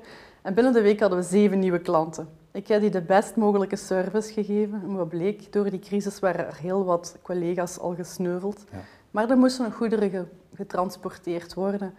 En 0.48 0.54
binnen 0.54 0.74
de 0.74 0.82
week 0.82 1.00
hadden 1.00 1.20
we 1.20 1.26
zeven 1.26 1.60
nieuwe 1.60 1.80
klanten. 1.80 2.28
Ik 2.52 2.68
heb 2.68 2.82
die 2.82 2.90
de 2.90 3.02
best 3.02 3.36
mogelijke 3.36 3.76
service 3.76 4.34
gegeven. 4.34 4.82
En 4.84 4.96
wat 4.96 5.10
bleek, 5.10 5.54
door 5.54 5.70
die 5.70 5.80
crisis 5.80 6.20
waren 6.20 6.48
er 6.48 6.58
heel 6.58 6.86
wat 6.86 7.18
collega's 7.22 7.80
al 7.80 7.96
gesneuveld. 7.96 8.64
Ja. 8.72 8.78
Maar 9.12 9.30
er 9.30 9.38
moesten 9.38 9.64
nog 9.64 9.76
goederen 9.76 10.30
getransporteerd 10.54 11.54
worden. 11.54 11.94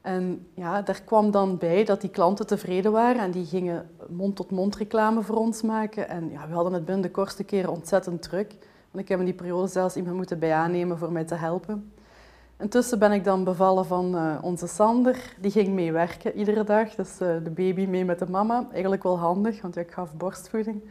En 0.00 0.46
ja, 0.54 0.82
daar 0.82 1.02
kwam 1.04 1.30
dan 1.30 1.58
bij 1.58 1.84
dat 1.84 2.00
die 2.00 2.10
klanten 2.10 2.46
tevreden 2.46 2.92
waren 2.92 3.22
en 3.22 3.30
die 3.30 3.46
gingen 3.46 3.90
mond-tot-mond 4.08 4.76
reclame 4.76 5.22
voor 5.22 5.36
ons 5.36 5.62
maken. 5.62 6.08
En 6.08 6.30
ja, 6.30 6.48
we 6.48 6.54
hadden 6.54 6.72
het 6.72 6.84
binnen 6.84 7.02
de 7.02 7.10
kortste 7.10 7.44
keren 7.44 7.70
ontzettend 7.70 8.22
druk. 8.22 8.54
Want 8.90 9.04
ik 9.04 9.08
heb 9.08 9.18
in 9.18 9.24
die 9.24 9.34
periode 9.34 9.68
zelfs 9.68 9.96
iemand 9.96 10.16
moeten 10.16 10.38
bij 10.38 10.52
aannemen 10.52 10.98
voor 10.98 11.12
mij 11.12 11.24
te 11.24 11.34
helpen. 11.34 11.92
Intussen 12.58 12.98
ben 12.98 13.12
ik 13.12 13.24
dan 13.24 13.44
bevallen 13.44 13.86
van 13.86 14.14
uh, 14.14 14.38
onze 14.42 14.66
Sander. 14.66 15.34
Die 15.40 15.50
ging 15.50 15.68
mee 15.68 15.92
werken 15.92 16.38
iedere 16.38 16.64
dag. 16.64 16.94
Dus 16.94 17.20
uh, 17.20 17.28
de 17.44 17.50
baby 17.50 17.86
mee 17.86 18.04
met 18.04 18.18
de 18.18 18.30
mama. 18.30 18.66
Eigenlijk 18.72 19.02
wel 19.02 19.18
handig, 19.18 19.62
want 19.62 19.76
ik 19.76 19.90
gaf 19.90 20.14
borstvoeding. 20.14 20.82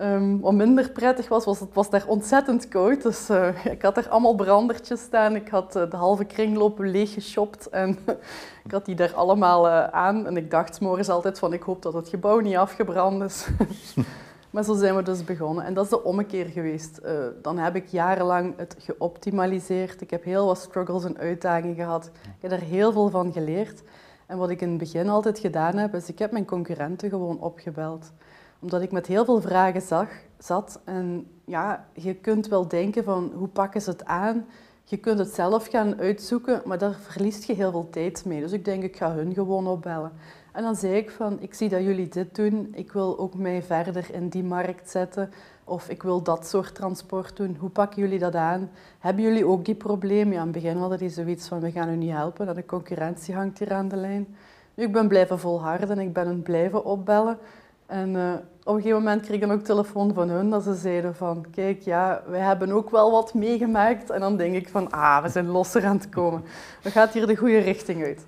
Um, 0.00 0.40
wat 0.40 0.52
minder 0.52 0.90
prettig 0.90 1.28
was, 1.28 1.44
was 1.44 1.60
het 1.60 1.74
was 1.74 1.90
daar 1.90 2.06
ontzettend 2.06 2.68
koud. 2.68 3.02
Dus 3.02 3.30
uh, 3.30 3.64
ik 3.74 3.82
had 3.82 3.96
er 3.96 4.08
allemaal 4.08 4.34
brandertjes 4.34 5.00
staan. 5.00 5.36
Ik 5.36 5.48
had 5.48 5.72
de 5.72 5.88
halve 5.90 6.24
kringloop 6.24 6.78
leeg 6.78 7.12
geshopt 7.12 7.68
en 7.68 7.98
ik 8.66 8.70
had 8.70 8.84
die 8.84 8.94
daar 8.94 9.14
allemaal 9.14 9.68
aan. 9.92 10.26
En 10.26 10.36
ik 10.36 10.50
dacht 10.50 10.80
morgens 10.80 11.08
altijd 11.08 11.38
van, 11.38 11.52
ik 11.52 11.62
hoop 11.62 11.82
dat 11.82 11.92
het 11.92 12.08
gebouw 12.08 12.40
niet 12.40 12.56
afgebrand 12.56 13.22
is. 13.22 13.46
maar 14.56 14.64
zo 14.64 14.74
zijn 14.74 14.96
we 14.96 15.02
dus 15.02 15.24
begonnen. 15.24 15.64
En 15.64 15.74
dat 15.74 15.84
is 15.84 15.90
de 15.90 16.04
ommekeer 16.04 16.46
geweest. 16.46 17.00
dan 17.42 17.58
heb 17.58 17.76
ik 17.76 17.86
jarenlang 17.86 18.54
het 18.56 18.76
geoptimaliseerd. 18.78 20.00
Ik 20.00 20.10
heb 20.10 20.24
heel 20.24 20.46
wat 20.46 20.58
struggles 20.58 21.04
en 21.04 21.18
uitdagingen 21.18 21.74
gehad. 21.74 22.10
Ik 22.22 22.42
heb 22.50 22.52
er 22.52 22.60
heel 22.60 22.92
veel 22.92 23.08
van 23.08 23.32
geleerd. 23.32 23.82
En 24.26 24.38
wat 24.38 24.50
ik 24.50 24.60
in 24.60 24.68
het 24.68 24.78
begin 24.78 25.08
altijd 25.08 25.38
gedaan 25.38 25.76
heb, 25.76 25.94
is 25.94 26.08
ik 26.08 26.18
heb 26.18 26.30
mijn 26.30 26.44
concurrenten 26.44 27.10
gewoon 27.10 27.40
opgebeld 27.40 28.12
omdat 28.60 28.82
ik 28.82 28.92
met 28.92 29.06
heel 29.06 29.24
veel 29.24 29.40
vragen 29.40 29.80
zag, 29.80 30.08
zat. 30.38 30.80
En 30.84 31.30
ja, 31.44 31.86
je 31.92 32.14
kunt 32.14 32.48
wel 32.48 32.68
denken 32.68 33.04
van 33.04 33.32
hoe 33.34 33.48
pakken 33.48 33.80
ze 33.80 33.90
het 33.90 34.04
aan? 34.04 34.46
Je 34.84 34.96
kunt 34.96 35.18
het 35.18 35.34
zelf 35.34 35.66
gaan 35.66 35.98
uitzoeken, 36.00 36.62
maar 36.64 36.78
daar 36.78 36.94
verliest 36.94 37.44
je 37.44 37.54
heel 37.54 37.70
veel 37.70 37.90
tijd 37.90 38.24
mee. 38.24 38.40
Dus 38.40 38.52
ik 38.52 38.64
denk, 38.64 38.82
ik 38.82 38.96
ga 38.96 39.14
hun 39.14 39.34
gewoon 39.34 39.66
opbellen. 39.66 40.12
En 40.56 40.62
dan 40.62 40.76
zei 40.76 40.94
ik 40.94 41.10
van, 41.10 41.40
ik 41.40 41.54
zie 41.54 41.68
dat 41.68 41.82
jullie 41.82 42.08
dit 42.08 42.34
doen. 42.34 42.72
Ik 42.74 42.92
wil 42.92 43.18
ook 43.18 43.34
mij 43.34 43.62
verder 43.62 44.06
in 44.12 44.28
die 44.28 44.44
markt 44.44 44.90
zetten. 44.90 45.30
Of 45.64 45.88
ik 45.88 46.02
wil 46.02 46.22
dat 46.22 46.46
soort 46.46 46.74
transport 46.74 47.36
doen. 47.36 47.56
Hoe 47.58 47.70
pakken 47.70 48.02
jullie 48.02 48.18
dat 48.18 48.34
aan? 48.34 48.70
Hebben 48.98 49.22
jullie 49.22 49.46
ook 49.46 49.64
die 49.64 49.74
problemen? 49.74 50.32
Ja, 50.32 50.38
aan 50.40 50.46
het 50.46 50.54
begin 50.54 50.76
hadden 50.76 50.98
die 50.98 51.08
zoiets 51.08 51.48
van, 51.48 51.60
we 51.60 51.70
gaan 51.70 51.88
u 51.88 51.96
niet 51.96 52.12
helpen. 52.12 52.54
De 52.54 52.64
concurrentie 52.64 53.34
hangt 53.34 53.58
hier 53.58 53.72
aan 53.72 53.88
de 53.88 53.96
lijn. 53.96 54.36
Nu, 54.74 54.84
ik 54.84 54.92
ben 54.92 55.08
blijven 55.08 55.38
volharden 55.38 55.90
en 55.90 55.98
ik 55.98 56.12
ben 56.12 56.26
hun 56.26 56.42
blijven 56.42 56.84
opbellen. 56.84 57.38
En 57.86 58.14
uh, 58.14 58.32
op 58.64 58.74
een 58.74 58.80
gegeven 58.80 58.98
moment 58.98 59.22
kreeg 59.22 59.34
ik 59.34 59.40
dan 59.40 59.52
ook 59.52 59.64
telefoon 59.64 60.14
van 60.14 60.28
hun 60.28 60.50
dat 60.50 60.62
ze 60.62 60.74
zeiden 60.74 61.14
van 61.14 61.46
kijk, 61.50 61.82
ja, 61.82 62.22
wij 62.26 62.40
hebben 62.40 62.72
ook 62.72 62.90
wel 62.90 63.10
wat 63.10 63.34
meegemaakt. 63.34 64.10
En 64.10 64.20
dan 64.20 64.36
denk 64.36 64.54
ik 64.54 64.68
van 64.68 64.90
ah, 64.90 65.22
we 65.22 65.28
zijn 65.28 65.46
losser 65.46 65.84
aan 65.84 65.96
het 65.96 66.08
komen. 66.08 66.44
We 66.82 66.90
gaat 66.90 67.12
hier 67.12 67.26
de 67.26 67.36
goede 67.36 67.58
richting 67.58 68.04
uit. 68.04 68.26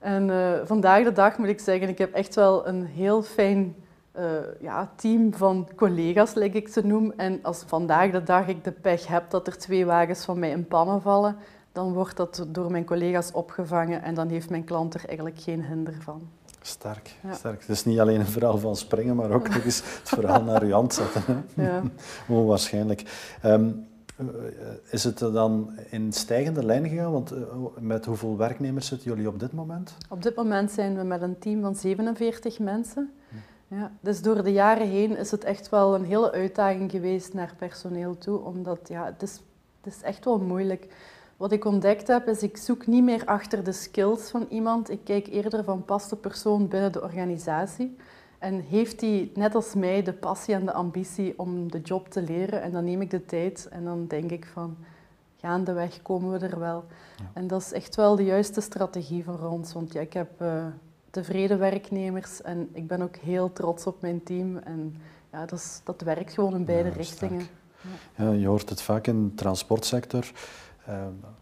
En 0.00 0.28
uh, 0.28 0.52
vandaag 0.64 1.04
de 1.04 1.12
dag 1.12 1.38
moet 1.38 1.48
ik 1.48 1.60
zeggen, 1.60 1.88
ik 1.88 1.98
heb 1.98 2.12
echt 2.14 2.34
wel 2.34 2.66
een 2.66 2.86
heel 2.86 3.22
fijn 3.22 3.74
uh, 4.18 4.24
ja, 4.60 4.92
team 4.96 5.34
van 5.34 5.68
collega's, 5.76 6.34
lijkt 6.34 6.54
ik 6.54 6.68
ze 6.68 6.86
noem. 6.86 7.12
En 7.16 7.38
als 7.42 7.62
vandaag 7.66 8.10
de 8.10 8.22
dag 8.22 8.48
ik 8.48 8.64
de 8.64 8.72
pech 8.72 9.06
heb 9.06 9.30
dat 9.30 9.46
er 9.46 9.58
twee 9.58 9.86
wagens 9.86 10.24
van 10.24 10.38
mij 10.38 10.50
in 10.50 10.66
pannen 10.66 11.02
vallen, 11.02 11.36
dan 11.72 11.92
wordt 11.92 12.16
dat 12.16 12.46
door 12.48 12.70
mijn 12.70 12.84
collega's 12.84 13.32
opgevangen 13.32 14.02
en 14.02 14.14
dan 14.14 14.28
heeft 14.28 14.50
mijn 14.50 14.64
klant 14.64 14.94
er 14.94 15.04
eigenlijk 15.06 15.40
geen 15.40 15.64
hinder 15.64 15.94
van. 16.02 16.28
Sterk, 16.62 17.14
ja. 17.22 17.32
sterk. 17.32 17.60
Het 17.60 17.68
is 17.68 17.84
niet 17.84 18.00
alleen 18.00 18.20
een 18.20 18.26
verhaal 18.26 18.58
van 18.58 18.76
springen, 18.76 19.16
maar 19.16 19.30
ook 19.30 19.48
nog 19.48 19.64
eens 19.64 19.82
het 19.98 20.08
verhaal 20.08 20.42
naar 20.52 20.62
uw 20.62 20.70
hand 20.70 20.94
zetten. 20.94 21.22
Hè? 21.26 21.62
Ja. 21.62 21.82
Onwaarschijnlijk. 22.28 23.02
Um, 23.44 23.88
is 24.90 25.04
het 25.04 25.18
dan 25.18 25.70
in 25.90 26.12
stijgende 26.12 26.64
lijn 26.64 26.88
gegaan? 26.88 27.12
Want 27.12 27.32
met 27.78 28.04
hoeveel 28.04 28.36
werknemers 28.36 28.86
zitten 28.86 29.10
jullie 29.10 29.28
op 29.28 29.40
dit 29.40 29.52
moment? 29.52 29.96
Op 30.08 30.22
dit 30.22 30.36
moment 30.36 30.70
zijn 30.70 30.96
we 30.96 31.02
met 31.02 31.22
een 31.22 31.38
team 31.38 31.60
van 31.60 31.74
47 31.74 32.58
mensen. 32.58 33.12
Hm. 33.28 33.74
Ja, 33.74 33.92
dus 34.00 34.22
door 34.22 34.42
de 34.42 34.52
jaren 34.52 34.88
heen 34.88 35.16
is 35.16 35.30
het 35.30 35.44
echt 35.44 35.68
wel 35.68 35.94
een 35.94 36.04
hele 36.04 36.32
uitdaging 36.32 36.90
geweest 36.90 37.34
naar 37.34 37.54
personeel 37.58 38.18
toe, 38.18 38.38
omdat 38.38 38.88
ja, 38.88 39.04
het, 39.04 39.22
is, 39.22 39.40
het 39.80 39.94
is 39.94 40.02
echt 40.02 40.24
wel 40.24 40.38
moeilijk. 40.38 40.86
Wat 41.36 41.52
ik 41.52 41.64
ontdekt 41.64 42.06
heb, 42.06 42.28
is 42.28 42.42
ik 42.42 42.56
zoek 42.56 42.86
niet 42.86 43.04
meer 43.04 43.24
achter 43.24 43.64
de 43.64 43.72
skills 43.72 44.30
van 44.30 44.46
iemand. 44.48 44.90
Ik 44.90 45.00
kijk 45.04 45.26
eerder 45.26 45.64
van 45.64 45.84
past 45.84 46.10
de 46.10 46.16
persoon 46.16 46.68
binnen 46.68 46.92
de 46.92 47.02
organisatie. 47.02 47.96
En 48.40 48.60
heeft 48.60 49.00
hij, 49.00 49.30
net 49.34 49.54
als 49.54 49.74
mij, 49.74 50.02
de 50.02 50.12
passie 50.12 50.54
en 50.54 50.64
de 50.64 50.72
ambitie 50.72 51.38
om 51.38 51.70
de 51.70 51.80
job 51.80 52.08
te 52.08 52.22
leren? 52.22 52.62
En 52.62 52.72
dan 52.72 52.84
neem 52.84 53.00
ik 53.00 53.10
de 53.10 53.24
tijd 53.24 53.68
en 53.70 53.84
dan 53.84 54.06
denk 54.06 54.30
ik 54.30 54.46
van, 54.52 54.76
gaandeweg 55.40 56.02
komen 56.02 56.38
we 56.38 56.46
er 56.46 56.58
wel. 56.58 56.84
En 57.32 57.46
dat 57.46 57.60
is 57.60 57.72
echt 57.72 57.96
wel 57.96 58.16
de 58.16 58.24
juiste 58.24 58.60
strategie 58.60 59.24
voor 59.24 59.40
ons. 59.40 59.72
Want 59.72 59.92
ja, 59.92 60.00
ik 60.00 60.12
heb 60.12 60.42
uh, 60.42 60.66
tevreden 61.10 61.58
werknemers 61.58 62.42
en 62.42 62.68
ik 62.72 62.86
ben 62.86 63.02
ook 63.02 63.16
heel 63.16 63.52
trots 63.52 63.86
op 63.86 64.00
mijn 64.00 64.22
team. 64.22 64.56
En 64.56 64.96
ja, 65.32 65.46
dat, 65.46 65.58
is, 65.58 65.80
dat 65.84 66.00
werkt 66.00 66.32
gewoon 66.32 66.54
in 66.54 66.64
beide 66.64 66.88
richtingen. 66.88 67.46
Ja. 68.16 68.30
je 68.30 68.46
hoort 68.46 68.68
het 68.68 68.82
vaak 68.82 69.06
in 69.06 69.28
de 69.28 69.34
transportsector. 69.34 70.32
Uh, 70.88 70.94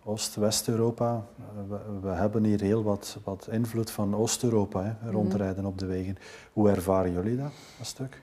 Oost-West-Europa. 0.05 1.25
We, 1.69 1.79
we, 2.01 2.09
hebben 2.09 2.45
hier 2.45 2.61
heel 2.61 2.83
wat, 2.83 3.19
wat 3.25 3.49
invloed 3.51 3.91
van 3.91 4.17
Oost-Europa, 4.17 4.99
mhm. 5.03 5.11
rondrijden 5.11 5.65
op 5.65 5.79
de 5.79 5.87
wegen. 5.87 6.17
Hoe 6.53 6.71
ervaren 6.71 7.13
jullie 7.13 7.37
dat, 7.37 7.53
dat 7.79 7.87
stuk? 7.87 8.23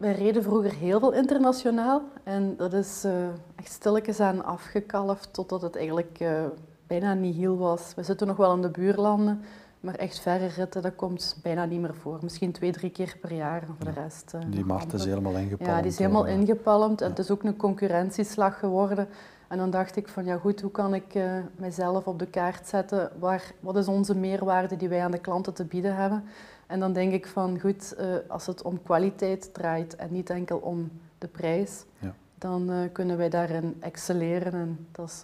wij 0.00 0.12
reden 0.12 0.42
vroeger 0.42 0.74
heel 0.74 0.98
veel 0.98 1.12
internationaal 1.12 2.02
en 2.24 2.56
dat 2.56 2.72
is 2.72 3.04
uh, 3.04 3.12
echt 3.56 3.72
stilletjes 3.72 4.20
aan 4.20 4.44
afgekalfd 4.44 5.32
totdat 5.32 5.62
het 5.62 5.76
eigenlijk 5.76 6.18
uh, 6.22 6.44
bijna 6.86 7.14
niet 7.14 7.36
heel 7.36 7.56
was. 7.56 7.92
We 7.96 8.02
zitten 8.02 8.26
nog 8.26 8.36
wel 8.36 8.54
in 8.54 8.62
de 8.62 8.70
buurlanden, 8.70 9.40
maar 9.80 9.94
echt 9.94 10.20
verre 10.20 10.46
ritten, 10.46 10.82
dat 10.82 10.94
komt 10.96 11.38
bijna 11.42 11.64
niet 11.64 11.80
meer 11.80 11.94
voor. 11.94 12.18
Misschien 12.22 12.52
twee, 12.52 12.72
drie 12.72 12.90
keer 12.90 13.16
per 13.20 13.32
jaar 13.32 13.62
voor 13.66 13.84
de 13.84 14.00
rest. 14.00 14.32
Uh, 14.34 14.40
die 14.50 14.64
markt 14.64 14.92
is 14.92 15.04
helemaal 15.04 15.34
ingepalmd. 15.34 15.72
Ja, 15.72 15.80
die 15.80 15.90
is 15.90 15.98
helemaal 15.98 16.26
ingepalmd 16.26 17.00
en 17.00 17.08
het 17.08 17.18
is 17.18 17.30
ook 17.30 17.42
een 17.42 17.56
concurrentieslag 17.56 18.58
geworden. 18.58 19.08
En 19.50 19.58
dan 19.58 19.70
dacht 19.70 19.96
ik 19.96 20.08
van 20.08 20.24
ja 20.24 20.36
goed, 20.36 20.60
hoe 20.60 20.70
kan 20.70 20.94
ik 20.94 21.14
uh, 21.14 21.32
mijzelf 21.56 22.06
op 22.06 22.18
de 22.18 22.26
kaart 22.26 22.68
zetten? 22.68 23.10
Waar, 23.18 23.52
wat 23.60 23.76
is 23.76 23.88
onze 23.88 24.16
meerwaarde 24.16 24.76
die 24.76 24.88
wij 24.88 25.02
aan 25.02 25.10
de 25.10 25.18
klanten 25.18 25.54
te 25.54 25.64
bieden 25.64 25.96
hebben? 25.96 26.24
En 26.66 26.80
dan 26.80 26.92
denk 26.92 27.12
ik 27.12 27.26
van 27.26 27.60
goed, 27.60 27.94
uh, 28.00 28.06
als 28.28 28.46
het 28.46 28.62
om 28.62 28.82
kwaliteit 28.82 29.54
draait 29.54 29.96
en 29.96 30.12
niet 30.12 30.30
enkel 30.30 30.58
om 30.58 30.90
de 31.18 31.26
prijs, 31.26 31.84
ja. 31.98 32.14
dan 32.38 32.70
uh, 32.70 32.76
kunnen 32.92 33.16
wij 33.16 33.28
daarin 33.28 33.76
excelleren 33.80 34.52
en 34.52 34.86
dat 34.92 35.08
is 35.08 35.22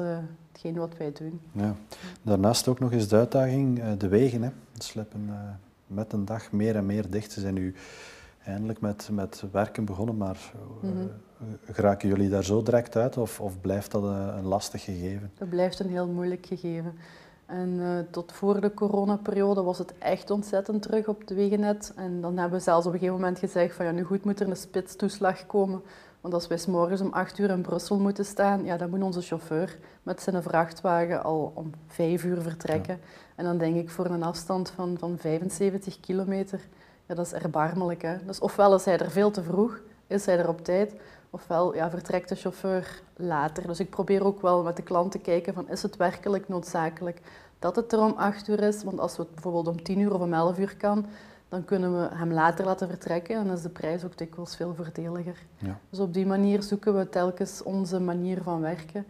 hetgeen 0.52 0.76
wat 0.76 0.96
wij 0.96 1.12
doen. 1.12 1.40
Ja. 1.52 1.74
Daarnaast 2.22 2.68
ook 2.68 2.78
nog 2.78 2.92
eens 2.92 3.08
de 3.08 3.16
uitdaging, 3.16 3.96
de 3.96 4.08
wegen. 4.08 4.42
Hè. 4.42 4.50
Sleppen 4.78 5.30
met 5.86 6.12
een 6.12 6.24
dag 6.24 6.52
meer 6.52 6.76
en 6.76 6.86
meer 6.86 7.10
dicht. 7.10 7.32
Ze 7.32 7.40
zijn 7.40 7.54
nu 7.54 7.74
eindelijk 8.44 8.80
met, 8.80 9.08
met 9.12 9.44
werken 9.52 9.84
begonnen, 9.84 10.16
maar 10.16 10.52
mm 10.82 11.10
geraken 11.70 12.08
jullie 12.08 12.28
daar 12.28 12.44
zo 12.44 12.62
direct 12.62 12.96
uit 12.96 13.16
of, 13.16 13.40
of 13.40 13.60
blijft 13.60 13.90
dat 13.90 14.02
een, 14.02 14.44
lastig 14.44 14.84
gegeven? 14.84 15.30
Dat 15.38 15.48
blijft 15.48 15.78
een 15.78 15.90
heel 15.90 16.06
moeilijk 16.06 16.46
gegeven. 16.46 16.98
En 17.46 17.68
uh, 17.68 17.98
tot 18.10 18.32
voor 18.32 18.60
de 18.60 18.74
coronaperiode 18.74 19.62
was 19.62 19.78
het 19.78 19.98
echt 19.98 20.30
ontzettend 20.30 20.82
terug 20.82 21.06
op 21.06 21.20
het 21.20 21.30
wegennet. 21.30 21.92
En 21.96 22.20
dan 22.20 22.38
hebben 22.38 22.58
we 22.58 22.64
zelfs 22.64 22.86
op 22.86 22.92
een 22.92 22.98
gegeven 22.98 23.20
moment 23.20 23.38
gezegd 23.38 23.74
van 23.74 23.84
ja, 23.84 23.90
nu 23.90 24.02
goed 24.02 24.24
moet 24.24 24.40
er 24.40 24.48
een 24.48 24.56
spitstoeslag 24.56 25.46
komen. 25.46 25.82
Want 26.20 26.34
als 26.34 26.46
wij 26.46 26.58
morgens 26.74 27.00
om 27.00 27.12
acht 27.12 27.38
uur 27.38 27.50
in 27.50 27.62
Brussel 27.62 27.98
moeten 27.98 28.24
staan, 28.24 28.64
ja, 28.64 28.76
dan 28.76 28.90
moet 28.90 29.02
onze 29.02 29.20
chauffeur 29.20 29.78
met 30.02 30.22
zijn 30.22 30.42
vrachtwagen 30.42 31.22
al 31.22 31.52
om 31.54 31.70
vijf 31.86 32.24
uur 32.24 32.42
vertrekken. 32.42 33.00
En 33.34 33.44
dan 33.44 33.58
denk 33.58 33.76
ik 33.76 33.90
voor 33.90 34.06
een 34.06 34.22
afstand 34.22 34.70
van, 34.70 34.96
van 34.98 35.18
75 35.18 36.00
kilometer, 36.00 36.60
ja, 37.06 37.14
dat 37.14 37.26
is 37.26 37.32
erbarmelijk. 37.32 38.02
Hè? 38.02 38.16
Dus 38.26 38.38
ofwel 38.40 38.74
is 38.74 38.84
hij 38.84 38.98
er 38.98 39.10
veel 39.10 39.30
te 39.30 39.42
vroeg, 39.42 39.80
is 40.06 40.26
hij 40.26 40.38
er 40.38 40.48
op 40.48 40.64
tijd, 40.64 40.94
ofwel 41.30 41.74
ja, 41.74 41.90
vertrekt 41.90 42.28
de 42.28 42.34
chauffeur 42.34 43.02
later. 43.16 43.66
Dus 43.66 43.80
ik 43.80 43.90
probeer 43.90 44.24
ook 44.24 44.40
wel 44.40 44.62
met 44.62 44.76
de 44.76 44.82
klant 44.82 45.10
te 45.10 45.18
kijken 45.18 45.54
van 45.54 45.68
is 45.68 45.82
het 45.82 45.96
werkelijk 45.96 46.48
noodzakelijk 46.48 47.20
dat 47.58 47.76
het 47.76 47.92
er 47.92 48.00
om 48.00 48.14
acht 48.16 48.48
uur 48.48 48.60
is? 48.60 48.84
Want 48.84 49.00
als 49.00 49.16
het 49.16 49.34
bijvoorbeeld 49.34 49.68
om 49.68 49.82
tien 49.82 49.98
uur 49.98 50.14
of 50.14 50.20
om 50.20 50.32
elf 50.32 50.58
uur 50.58 50.76
kan, 50.76 51.06
dan 51.48 51.64
kunnen 51.64 52.00
we 52.00 52.08
hem 52.14 52.32
later 52.32 52.64
laten 52.64 52.88
vertrekken 52.88 53.36
en 53.36 53.44
dan 53.44 53.56
is 53.56 53.62
de 53.62 53.68
prijs 53.68 54.04
ook 54.04 54.18
dikwijls 54.18 54.56
veel 54.56 54.74
voordeliger. 54.74 55.46
Ja. 55.58 55.78
Dus 55.90 55.98
op 55.98 56.14
die 56.14 56.26
manier 56.26 56.62
zoeken 56.62 56.98
we 56.98 57.08
telkens 57.08 57.62
onze 57.62 58.00
manier 58.00 58.42
van 58.42 58.60
werken. 58.60 59.06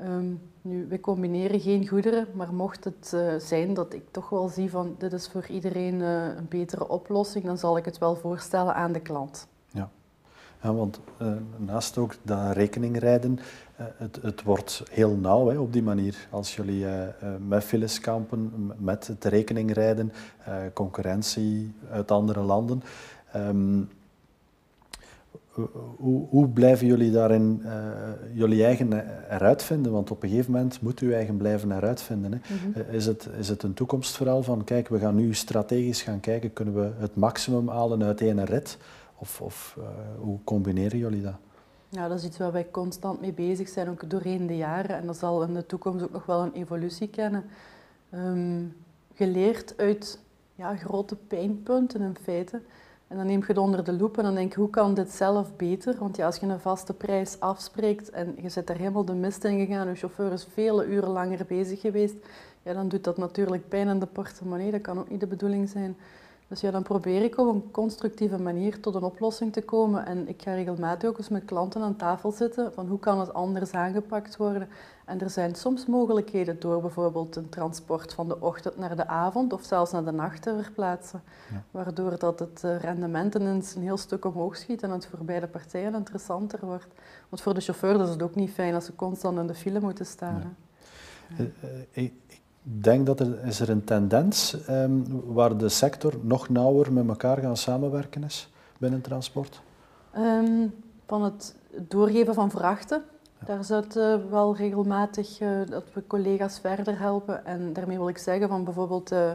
Um, 0.00 0.40
nu, 0.62 0.86
we 0.88 1.00
combineren 1.00 1.60
geen 1.60 1.88
goederen, 1.88 2.26
maar 2.32 2.54
mocht 2.54 2.84
het 2.84 3.12
uh, 3.14 3.34
zijn 3.38 3.74
dat 3.74 3.92
ik 3.92 4.02
toch 4.10 4.28
wel 4.28 4.48
zie 4.48 4.70
van 4.70 4.94
dit 4.98 5.12
is 5.12 5.28
voor 5.28 5.46
iedereen 5.46 5.94
uh, 5.94 6.24
een 6.36 6.48
betere 6.48 6.88
oplossing, 6.88 7.44
dan 7.44 7.58
zal 7.58 7.76
ik 7.76 7.84
het 7.84 7.98
wel 7.98 8.16
voorstellen 8.16 8.74
aan 8.74 8.92
de 8.92 9.00
klant. 9.00 9.46
Ja, 9.70 9.90
ja 10.62 10.74
want 10.74 11.00
uh, 11.22 11.28
naast 11.56 11.98
ook 11.98 12.14
dat 12.22 12.52
rekeningrijden, 12.52 13.38
het, 13.76 14.18
het, 14.22 14.42
wordt 14.42 14.82
heel 14.90 15.16
nauw 15.16 15.48
hè, 15.48 15.58
op 15.58 15.72
die 15.72 15.82
manier. 15.82 16.28
Als 16.30 16.56
jullie 16.56 16.86
met 17.48 17.64
files 17.64 18.00
kampen, 18.00 18.72
met 18.78 19.06
het 19.06 19.24
rekeningrijden, 19.24 20.12
concurrentie 20.72 21.74
uit 21.90 22.10
andere 22.10 22.40
landen. 22.40 22.82
Um, 23.36 23.88
hoe, 25.96 26.26
hoe, 26.28 26.48
blijven 26.48 26.86
jullie 26.86 27.10
daarin 27.10 27.62
uh, 27.64 27.70
jullie 28.32 28.64
eigen 28.64 28.92
eruit 29.30 29.62
vinden? 29.62 29.92
Want 29.92 30.10
op 30.10 30.22
een 30.22 30.28
gegeven 30.28 30.52
moment 30.52 30.80
moet 30.80 31.00
u 31.00 31.14
eigen 31.14 31.36
blijven 31.36 31.72
eruit 31.72 32.02
vinden. 32.02 32.32
Hè? 32.32 32.38
Mhm. 32.38 32.78
Eh, 32.78 32.94
is, 32.94 33.06
het, 33.06 33.28
is 33.38 33.48
het 33.48 33.62
een 33.62 33.74
toekomstverhaal 33.74 34.42
van, 34.42 34.64
kijk, 34.64 34.88
we 34.88 34.98
gaan 34.98 35.14
nu 35.14 35.34
strategisch 35.34 36.02
gaan 36.02 36.20
kijken, 36.20 36.52
kunnen 36.52 36.74
we 36.74 36.90
het 36.98 37.16
maximum 37.16 37.68
halen 37.68 38.02
uit 38.02 38.20
één 38.20 38.44
rit? 38.44 38.78
Of, 39.18 39.40
of 39.40 39.76
uh, 39.78 39.84
hoe 40.18 40.38
combineren 40.44 40.98
jullie 40.98 41.22
dat? 41.22 41.34
Ja, 41.88 42.08
dat 42.08 42.18
is 42.18 42.24
iets 42.24 42.38
waar 42.38 42.52
wij 42.52 42.70
constant 42.70 43.20
mee 43.20 43.32
bezig 43.32 43.68
zijn, 43.68 43.88
ook 43.88 44.10
doorheen 44.10 44.46
de 44.46 44.56
jaren. 44.56 44.96
En 44.96 45.06
dat 45.06 45.16
zal 45.16 45.42
in 45.42 45.54
de 45.54 45.66
toekomst 45.66 46.04
ook 46.04 46.12
nog 46.12 46.26
wel 46.26 46.42
een 46.42 46.52
evolutie 46.52 47.08
kennen. 47.08 47.44
Um, 48.14 48.76
geleerd 49.14 49.74
uit 49.76 50.18
ja, 50.54 50.76
grote 50.76 51.16
pijnpunten 51.16 52.00
in 52.00 52.16
feite. 52.22 52.60
En 53.08 53.16
dan 53.16 53.26
neem 53.26 53.40
je 53.40 53.46
het 53.46 53.58
onder 53.58 53.84
de 53.84 53.92
loep 53.92 54.18
en 54.18 54.24
dan 54.24 54.34
denk 54.34 54.54
je, 54.54 54.60
hoe 54.60 54.70
kan 54.70 54.94
dit 54.94 55.10
zelf 55.10 55.56
beter? 55.56 55.96
Want 55.98 56.16
ja, 56.16 56.26
als 56.26 56.36
je 56.36 56.46
een 56.46 56.60
vaste 56.60 56.92
prijs 56.92 57.40
afspreekt 57.40 58.10
en 58.10 58.34
je 58.42 58.48
zit 58.48 58.68
er 58.68 58.76
helemaal 58.76 59.04
de 59.04 59.14
mist 59.14 59.44
in 59.44 59.66
gegaan, 59.66 59.88
je 59.88 59.94
chauffeur 59.94 60.32
is 60.32 60.46
vele 60.52 60.86
uren 60.86 61.08
langer 61.08 61.44
bezig 61.46 61.80
geweest, 61.80 62.14
ja, 62.62 62.72
dan 62.72 62.88
doet 62.88 63.04
dat 63.04 63.16
natuurlijk 63.16 63.68
pijn 63.68 63.88
in 63.88 63.98
de 63.98 64.06
portemonnee. 64.06 64.70
Dat 64.70 64.80
kan 64.80 64.98
ook 64.98 65.10
niet 65.10 65.20
de 65.20 65.26
bedoeling 65.26 65.68
zijn. 65.68 65.96
Dus 66.48 66.60
ja, 66.60 66.70
dan 66.70 66.82
probeer 66.82 67.22
ik 67.22 67.38
op 67.38 67.54
een 67.54 67.70
constructieve 67.70 68.38
manier 68.38 68.80
tot 68.80 68.94
een 68.94 69.02
oplossing 69.02 69.52
te 69.52 69.62
komen. 69.62 70.06
En 70.06 70.28
ik 70.28 70.42
ga 70.42 70.54
regelmatig 70.54 71.08
ook 71.08 71.18
eens 71.18 71.28
met 71.28 71.44
klanten 71.44 71.82
aan 71.82 71.96
tafel 71.96 72.30
zitten 72.30 72.72
van 72.72 72.88
hoe 72.88 72.98
kan 72.98 73.20
het 73.20 73.34
anders 73.34 73.72
aangepakt 73.72 74.36
worden. 74.36 74.68
En 75.04 75.20
er 75.20 75.30
zijn 75.30 75.54
soms 75.54 75.86
mogelijkheden 75.86 76.60
door 76.60 76.80
bijvoorbeeld 76.80 77.36
een 77.36 77.48
transport 77.48 78.14
van 78.14 78.28
de 78.28 78.40
ochtend 78.40 78.76
naar 78.76 78.96
de 78.96 79.06
avond 79.06 79.52
of 79.52 79.64
zelfs 79.64 79.92
naar 79.92 80.04
de 80.04 80.12
nacht 80.12 80.42
te 80.42 80.58
verplaatsen. 80.62 81.22
Waardoor 81.70 82.18
dat 82.18 82.38
het 82.38 82.64
eh, 82.64 82.80
rendement 82.80 83.34
ineens 83.34 83.74
een 83.74 83.82
heel 83.82 83.96
stuk 83.96 84.24
omhoog 84.24 84.56
schiet 84.56 84.82
en 84.82 84.90
het 84.90 85.06
voor 85.06 85.24
beide 85.24 85.46
partijen 85.46 85.94
interessanter 85.94 86.66
wordt. 86.66 86.94
Want 87.28 87.42
voor 87.42 87.54
de 87.54 87.60
chauffeur 87.60 88.00
is 88.00 88.08
het 88.08 88.22
ook 88.22 88.34
niet 88.34 88.50
fijn 88.50 88.74
als 88.74 88.84
ze 88.84 88.94
constant 88.94 89.38
in 89.38 89.46
de 89.46 89.54
file 89.54 89.80
moeten 89.80 90.06
staan. 90.06 90.56
Ja. 91.36 91.44
Uh, 91.94 92.02
uh, 92.04 92.10
denk 92.68 93.06
dat 93.06 93.20
er, 93.20 93.44
is 93.44 93.60
er 93.60 93.70
een 93.70 93.84
tendens 93.84 94.56
um, 94.70 95.22
waar 95.26 95.56
de 95.56 95.68
sector 95.68 96.14
nog 96.20 96.48
nauwer 96.48 96.92
met 96.92 97.08
elkaar 97.08 97.38
gaan 97.38 97.56
samenwerken 97.56 98.24
is 98.24 98.52
binnen 98.78 99.00
transport? 99.00 99.62
Um, 100.16 100.74
van 101.06 101.22
het 101.22 101.54
doorgeven 101.88 102.34
van 102.34 102.50
vrachten. 102.50 103.02
Ja. 103.40 103.46
Daar 103.46 103.64
zit 103.64 103.96
uh, 103.96 104.14
wel 104.30 104.56
regelmatig 104.56 105.40
uh, 105.40 105.48
dat 105.70 105.84
we 105.92 106.06
collega's 106.06 106.58
verder 106.58 106.98
helpen. 106.98 107.46
En 107.46 107.72
daarmee 107.72 107.98
wil 107.98 108.08
ik 108.08 108.18
zeggen 108.18 108.48
van 108.48 108.64
bijvoorbeeld... 108.64 109.12
Uh, 109.12 109.30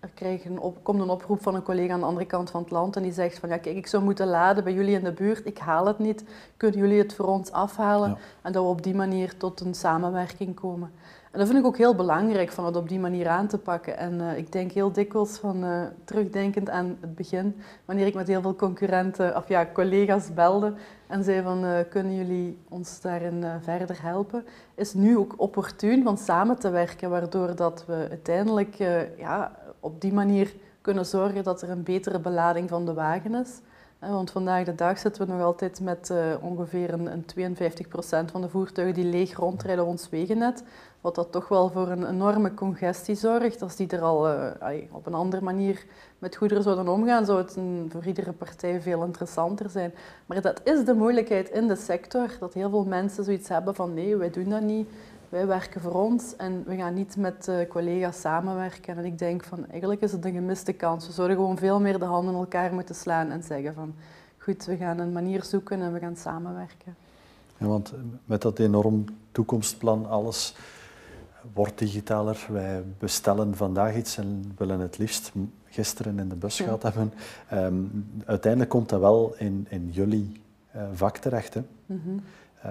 er 0.00 0.12
krijg 0.14 0.44
een 0.44 0.58
op, 0.58 0.76
komt 0.82 1.00
een 1.00 1.08
oproep 1.08 1.42
van 1.42 1.54
een 1.54 1.62
collega 1.62 1.92
aan 1.92 2.00
de 2.00 2.06
andere 2.06 2.26
kant 2.26 2.50
van 2.50 2.62
het 2.62 2.70
land 2.70 2.96
en 2.96 3.02
die 3.02 3.12
zegt 3.12 3.38
van 3.38 3.48
ja 3.48 3.56
kijk, 3.56 3.76
ik 3.76 3.86
zou 3.86 4.02
moeten 4.02 4.26
laden 4.26 4.64
bij 4.64 4.72
jullie 4.72 4.94
in 4.94 5.04
de 5.04 5.12
buurt, 5.12 5.46
ik 5.46 5.58
haal 5.58 5.86
het 5.86 5.98
niet, 5.98 6.24
kunnen 6.56 6.80
jullie 6.80 6.98
het 6.98 7.14
voor 7.14 7.26
ons 7.26 7.52
afhalen? 7.52 8.08
Ja. 8.08 8.16
En 8.42 8.52
dat 8.52 8.62
we 8.62 8.68
op 8.68 8.82
die 8.82 8.94
manier 8.94 9.36
tot 9.36 9.60
een 9.60 9.74
samenwerking 9.74 10.54
komen. 10.54 10.90
En 11.36 11.42
dat 11.42 11.50
vind 11.50 11.60
ik 11.60 11.70
ook 11.70 11.76
heel 11.76 11.94
belangrijk, 11.94 12.50
van 12.50 12.64
het 12.64 12.76
op 12.76 12.88
die 12.88 12.98
manier 12.98 13.28
aan 13.28 13.46
te 13.46 13.58
pakken. 13.58 13.98
En 13.98 14.20
uh, 14.20 14.36
ik 14.38 14.52
denk 14.52 14.72
heel 14.72 14.92
dikwijls 14.92 15.38
van, 15.38 15.64
uh, 15.64 15.82
terugdenkend 16.04 16.70
aan 16.70 16.96
het 17.00 17.14
begin, 17.14 17.56
wanneer 17.84 18.06
ik 18.06 18.14
met 18.14 18.26
heel 18.26 18.40
veel 18.40 18.56
concurrenten, 18.56 19.36
of 19.36 19.48
ja, 19.48 19.66
collega's 19.72 20.34
belde 20.34 20.72
en 21.06 21.24
zei 21.24 21.42
van, 21.42 21.64
uh, 21.64 21.78
kunnen 21.90 22.14
jullie 22.14 22.58
ons 22.68 23.00
daarin 23.00 23.44
verder 23.60 24.02
helpen? 24.02 24.44
Is 24.74 24.94
nu 24.94 25.18
ook 25.18 25.34
opportun 25.36 26.02
van 26.02 26.18
samen 26.18 26.58
te 26.58 26.70
werken, 26.70 27.10
waardoor 27.10 27.56
dat 27.56 27.84
we 27.86 28.06
uiteindelijk 28.10 28.74
ja, 29.18 29.52
op 29.80 30.00
die 30.00 30.12
manier 30.12 30.54
kunnen 30.80 31.06
zorgen 31.06 31.44
dat 31.44 31.62
er 31.62 31.70
een 31.70 31.82
betere 31.82 32.18
belading 32.18 32.68
van 32.68 32.86
de 32.86 32.94
wagen 32.94 33.34
is. 33.34 33.60
Want 33.98 34.30
vandaag 34.30 34.64
de 34.64 34.74
dag 34.74 34.98
zitten 34.98 35.26
we 35.26 35.32
nog 35.32 35.42
altijd 35.42 35.80
met 35.80 36.12
ongeveer 36.40 36.92
een 36.92 37.24
52% 37.24 38.30
van 38.30 38.40
de 38.40 38.48
voertuigen 38.48 38.94
die 38.94 39.10
leeg 39.10 39.36
rondrijden 39.36 39.84
op 39.84 39.90
ons 39.90 40.08
wegennet. 40.08 40.62
Wat 41.06 41.14
dat 41.14 41.32
toch 41.32 41.48
wel 41.48 41.68
voor 41.68 41.88
een 41.88 42.08
enorme 42.08 42.54
congestie 42.54 43.14
zorgt. 43.14 43.62
Als 43.62 43.76
die 43.76 43.88
er 43.88 44.00
al 44.00 44.28
uh, 44.30 44.50
op 44.90 45.06
een 45.06 45.14
andere 45.14 45.42
manier 45.42 45.84
met 46.18 46.36
goederen 46.36 46.62
zouden 46.62 46.88
omgaan, 46.88 47.24
zou 47.24 47.38
het 47.38 47.56
een, 47.56 47.88
voor 47.92 48.04
iedere 48.04 48.32
partij 48.32 48.80
veel 48.80 49.04
interessanter 49.04 49.70
zijn. 49.70 49.94
Maar 50.26 50.40
dat 50.40 50.60
is 50.64 50.84
de 50.84 50.94
moeilijkheid 50.94 51.50
in 51.50 51.66
de 51.66 51.76
sector, 51.76 52.30
dat 52.40 52.54
heel 52.54 52.70
veel 52.70 52.84
mensen 52.84 53.24
zoiets 53.24 53.48
hebben 53.48 53.74
van 53.74 53.94
nee, 53.94 54.16
wij 54.16 54.30
doen 54.30 54.48
dat 54.48 54.62
niet. 54.62 54.88
Wij 55.28 55.46
werken 55.46 55.80
voor 55.80 55.92
ons 55.92 56.36
en 56.36 56.64
we 56.66 56.76
gaan 56.76 56.94
niet 56.94 57.16
met 57.16 57.46
uh, 57.48 57.68
collega's 57.68 58.20
samenwerken. 58.20 58.96
En 58.96 59.04
ik 59.04 59.18
denk 59.18 59.44
van 59.44 59.66
eigenlijk 59.70 60.00
is 60.00 60.12
het 60.12 60.24
een 60.24 60.34
gemiste 60.34 60.72
kans. 60.72 61.06
We 61.06 61.12
zouden 61.12 61.36
gewoon 61.36 61.58
veel 61.58 61.80
meer 61.80 61.98
de 61.98 62.04
handen 62.04 62.34
in 62.34 62.40
elkaar 62.40 62.74
moeten 62.74 62.94
slaan 62.94 63.30
en 63.30 63.42
zeggen 63.42 63.74
van 63.74 63.94
goed, 64.38 64.64
we 64.64 64.76
gaan 64.76 64.98
een 64.98 65.12
manier 65.12 65.44
zoeken 65.44 65.80
en 65.80 65.92
we 65.92 65.98
gaan 65.98 66.16
samenwerken. 66.16 66.96
Want 67.58 67.92
met 68.24 68.42
dat 68.42 68.58
enorm 68.58 69.04
toekomstplan, 69.32 70.08
alles 70.08 70.54
wordt 71.54 71.78
digitaler. 71.78 72.46
Wij 72.48 72.82
bestellen 72.98 73.56
vandaag 73.56 73.96
iets 73.96 74.16
en 74.16 74.52
willen 74.56 74.80
het 74.80 74.98
liefst 74.98 75.32
gisteren 75.64 76.18
in 76.18 76.28
de 76.28 76.34
bus 76.34 76.60
gehad 76.60 76.82
hebben. 76.82 77.12
Um, 77.52 78.06
uiteindelijk 78.24 78.70
komt 78.70 78.88
dat 78.88 79.00
wel 79.00 79.34
in, 79.38 79.66
in 79.68 79.90
jullie 79.90 80.42
uh, 80.76 80.82
vak 80.92 81.16
terecht. 81.16 81.54
Hè? 81.54 81.62
Mm 81.86 82.00
-hmm. 82.04 82.22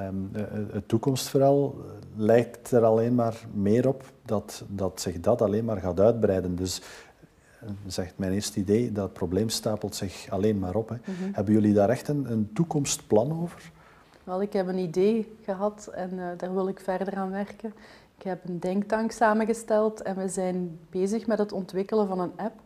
um, 0.01 0.29
het 0.72 0.88
toekomstverhaal 0.88 1.75
lijkt 2.15 2.72
er 2.72 2.84
alleen 2.84 3.15
maar 3.15 3.36
meer 3.53 3.88
op 3.88 4.03
dat, 4.25 4.63
dat 4.67 5.01
zich 5.01 5.20
dat 5.20 5.41
alleen 5.41 5.65
maar 5.65 5.77
gaat 5.77 6.00
uitbreiden. 6.00 6.55
Dus 6.55 6.82
zegt 7.88 8.17
mijn 8.17 8.34
eerste 8.34 8.60
idee, 8.60 8.91
dat 8.91 9.13
probleem 9.13 9.50
stapelt 9.50 9.96
zich 9.96 10.27
alleen 10.29 10.60
maar 10.60 10.75
op. 10.75 10.89
Hè. 10.89 10.96
Mm 10.96 11.15
-hmm. 11.15 11.34
Hebben 11.34 11.53
jullie 11.53 11.74
daar 11.74 11.89
echt 11.89 12.08
een, 12.08 12.32
een, 12.32 12.50
toekomstplan 12.53 13.41
over? 13.41 13.72
Wel, 14.24 14.41
ik 14.41 14.53
heb 14.53 14.67
een 14.67 14.77
idee 14.77 15.36
gehad 15.44 15.89
en 15.94 16.13
uh, 16.13 16.27
daar 16.38 16.53
wil 16.53 16.67
ik 16.67 16.79
verder 16.79 17.15
aan 17.15 17.32
werken. 17.32 17.74
Ik 18.17 18.24
heb 18.24 18.48
een 18.48 18.60
denktank 18.60 19.12
samengesteld 19.12 20.01
en 20.01 20.15
we 20.15 20.27
zijn 20.27 20.79
bezig 20.89 21.27
met 21.27 21.38
het 21.38 21.51
ontwikkelen 21.51 22.07
van 22.07 22.19
een 22.19 22.34
app. 22.36 22.60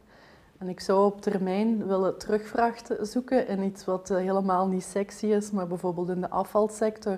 En 0.58 0.70
ik 0.70 0.79
zou 0.79 1.06
op 1.06 1.22
termijn 1.22 1.88
willen 1.88 2.18
terugvrachten 2.18 3.08
zoeken 3.08 3.48
in 3.48 3.63
iets 3.63 3.86
wat 3.86 4.10
eh, 4.10 4.18
helemaal 4.18 4.68
niet 4.68 4.84
sexy 4.84 5.25
is, 5.25 5.51
maar 5.51 5.68
bijvoorbeeld 5.68 6.10
in 6.10 6.22
de 6.22 6.29
afvalsector. 6.29 7.18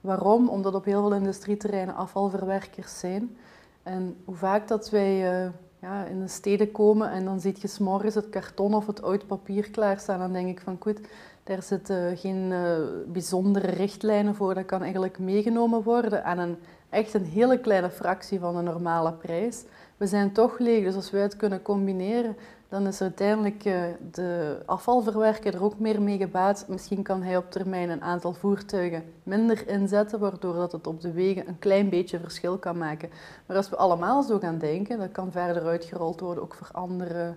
Waarom? 0.00 0.48
Omdat 0.48 0.74
op 0.74 0.84
heel 0.84 1.00
veel 1.00 1.14
industrieterreinen 1.14 1.94
afvalverwerkers 1.94 2.98
zijn. 2.98 3.36
En 3.82 4.16
hoe 4.24 4.34
vaak 4.34 4.68
dat 4.68 4.90
wij 4.90 5.44
uh, 5.44 5.50
ja, 5.78 6.04
in 6.04 6.20
de 6.20 6.28
steden 6.28 6.70
komen 6.70 7.10
en 7.10 7.24
dan 7.24 7.40
ziet 7.40 7.60
je 7.60 7.68
s'morgens 7.68 8.14
het 8.14 8.28
karton 8.28 8.74
of 8.74 8.86
het 8.86 9.02
oud 9.02 9.26
papier 9.26 9.70
klaarstaan, 9.70 10.18
dan 10.18 10.32
denk 10.32 10.48
ik 10.48 10.60
van 10.60 10.76
goed, 10.80 11.00
daar 11.44 11.62
zitten 11.62 12.16
geen 12.16 12.50
uh, 12.50 12.76
bijzondere 13.06 13.70
richtlijnen 13.70 14.34
voor. 14.34 14.54
Dat 14.54 14.66
kan 14.66 14.82
eigenlijk 14.82 15.18
meegenomen 15.18 15.82
worden 15.82 16.24
aan 16.24 16.38
een 16.38 16.56
echt 16.92 17.14
een 17.14 17.24
hele 17.24 17.58
kleine 17.58 17.90
fractie 17.90 18.40
van 18.40 18.56
de 18.56 18.62
normale 18.62 19.12
prijs. 19.12 19.64
We 19.96 20.06
zijn 20.06 20.32
toch 20.32 20.58
leeg, 20.58 20.84
dus 20.84 20.94
als 20.94 21.10
wij 21.10 21.22
het 21.22 21.36
kunnen 21.36 21.62
combineren, 21.62 22.36
dan 22.68 22.86
is 22.86 23.00
uiteindelijk 23.00 23.64
uh, 23.64 23.82
de 24.10 24.58
afvalverwerker 24.66 25.54
er 25.54 25.64
ook 25.64 25.78
meer 25.78 26.02
mee 26.02 26.18
gebaat. 26.18 26.64
Misschien 26.68 27.02
kan 27.02 27.22
hij 27.22 27.36
op 27.36 27.50
termijn 27.50 27.90
een 27.90 28.02
aantal 28.02 28.32
voertuigen 28.32 29.04
minder 29.22 29.68
inzetten, 29.68 30.18
waardoor 30.18 30.54
dat 30.54 30.72
het 30.72 30.86
op 30.86 31.00
de 31.00 31.12
wegen 31.12 31.48
een 31.48 31.58
klein 31.58 31.88
beetje 31.88 32.18
verschil 32.18 32.58
kan 32.58 32.78
maken. 32.78 33.10
Maar 33.46 33.56
als 33.56 33.68
we 33.68 33.76
allemaal 33.76 34.22
zo 34.22 34.38
gaan 34.38 34.58
denken, 34.58 34.98
dat 34.98 35.12
kan 35.12 35.32
verder 35.32 35.62
uitgerold 35.62 36.20
worden 36.20 36.42
ook 36.42 36.54
voor 36.54 36.68
andere 36.72 37.34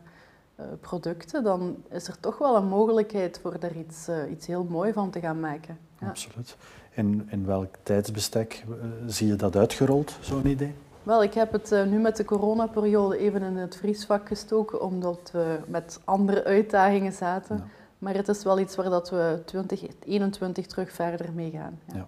uh, 0.60 0.66
producten, 0.82 1.44
dan 1.44 1.84
is 1.90 2.08
er 2.08 2.20
toch 2.20 2.38
wel 2.38 2.56
een 2.56 2.68
mogelijkheid 2.68 3.40
voor 3.42 3.60
daar 3.60 3.76
iets, 3.76 4.10
uh, 4.10 4.32
iets 4.32 4.48
heel 4.48 4.64
mooi 4.64 4.94
van 4.94 5.10
te 5.10 5.20
gaan 5.20 5.40
maken. 5.40 5.78
Absoluut. 6.02 6.56
In, 6.96 7.28
in 7.30 7.46
welk 7.46 7.76
tijdsbestek 7.84 8.66
zie 9.08 9.28
je 9.28 9.36
dat 9.36 9.56
uitgerold, 9.56 10.18
zo'n 10.22 10.48
idee? 10.48 10.74
Wel, 11.04 11.24
ik 11.24 11.34
heb 11.34 11.52
het 11.52 11.72
uh, 11.72 11.86
nu 11.86 12.00
met 12.00 12.18
de 12.18 12.26
coronaperiode 12.26 13.18
even 13.18 13.42
in 13.42 13.56
het 13.56 13.76
vriesvak 13.76 14.28
gestoken, 14.28 14.82
omdat 14.82 15.30
we 15.34 15.60
met 15.68 16.00
andere 16.04 16.44
uitdagingen 16.44 17.14
zaten. 17.14 17.58
Ja. 17.58 17.64
Maar 18.00 18.14
het 18.14 18.28
is 18.28 18.44
wel 18.44 18.60
iets 18.60 18.76
waar 18.76 18.90
dat 18.90 19.10
we 19.10 19.42
2021 19.46 20.66
terug 20.68 20.92
verder 20.92 21.34
mee 21.34 21.52
gaan. 21.52 21.80
Ja. 21.88 21.96
ja. 21.96 22.08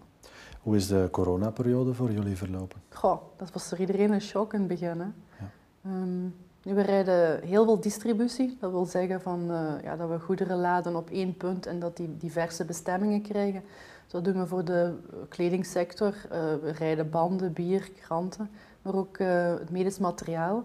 Hoe 0.61 0.75
is 0.75 0.87
de 0.87 1.07
coronaperiode 1.11 1.93
voor 1.93 2.11
jullie 2.11 2.37
verlopen? 2.37 2.81
Goh, 2.89 3.21
dat 3.37 3.51
was 3.51 3.67
voor 3.67 3.77
iedereen 3.77 4.11
een 4.11 4.21
shock 4.21 4.53
in 4.53 4.59
het 4.59 4.67
begin. 4.67 4.99
Hè. 4.99 5.07
Ja. 5.39 5.51
Um, 5.85 6.35
nu, 6.63 6.73
we 6.73 6.81
rijden 6.81 7.41
heel 7.43 7.65
veel 7.65 7.79
distributie. 7.79 8.57
Dat 8.59 8.71
wil 8.71 8.85
zeggen 8.85 9.21
van, 9.21 9.51
uh, 9.51 9.83
ja, 9.83 9.95
dat 9.95 10.09
we 10.09 10.19
goederen 10.19 10.57
laden 10.57 10.95
op 10.95 11.09
één 11.09 11.37
punt 11.37 11.65
en 11.65 11.79
dat 11.79 11.97
die 11.97 12.17
diverse 12.17 12.65
bestemmingen 12.65 13.21
krijgen. 13.21 13.63
Zo 14.07 14.21
doen 14.21 14.39
we 14.39 14.47
voor 14.47 14.65
de 14.65 14.93
kledingsector. 15.29 16.07
Uh, 16.07 16.31
we 16.61 16.71
rijden 16.71 17.09
banden, 17.09 17.53
bier, 17.53 17.91
kranten 18.01 18.49
maar 18.87 18.95
ook 18.95 19.17
uh, 19.17 19.53
het 19.59 19.69
medisch 19.69 19.99
materiaal. 19.99 20.63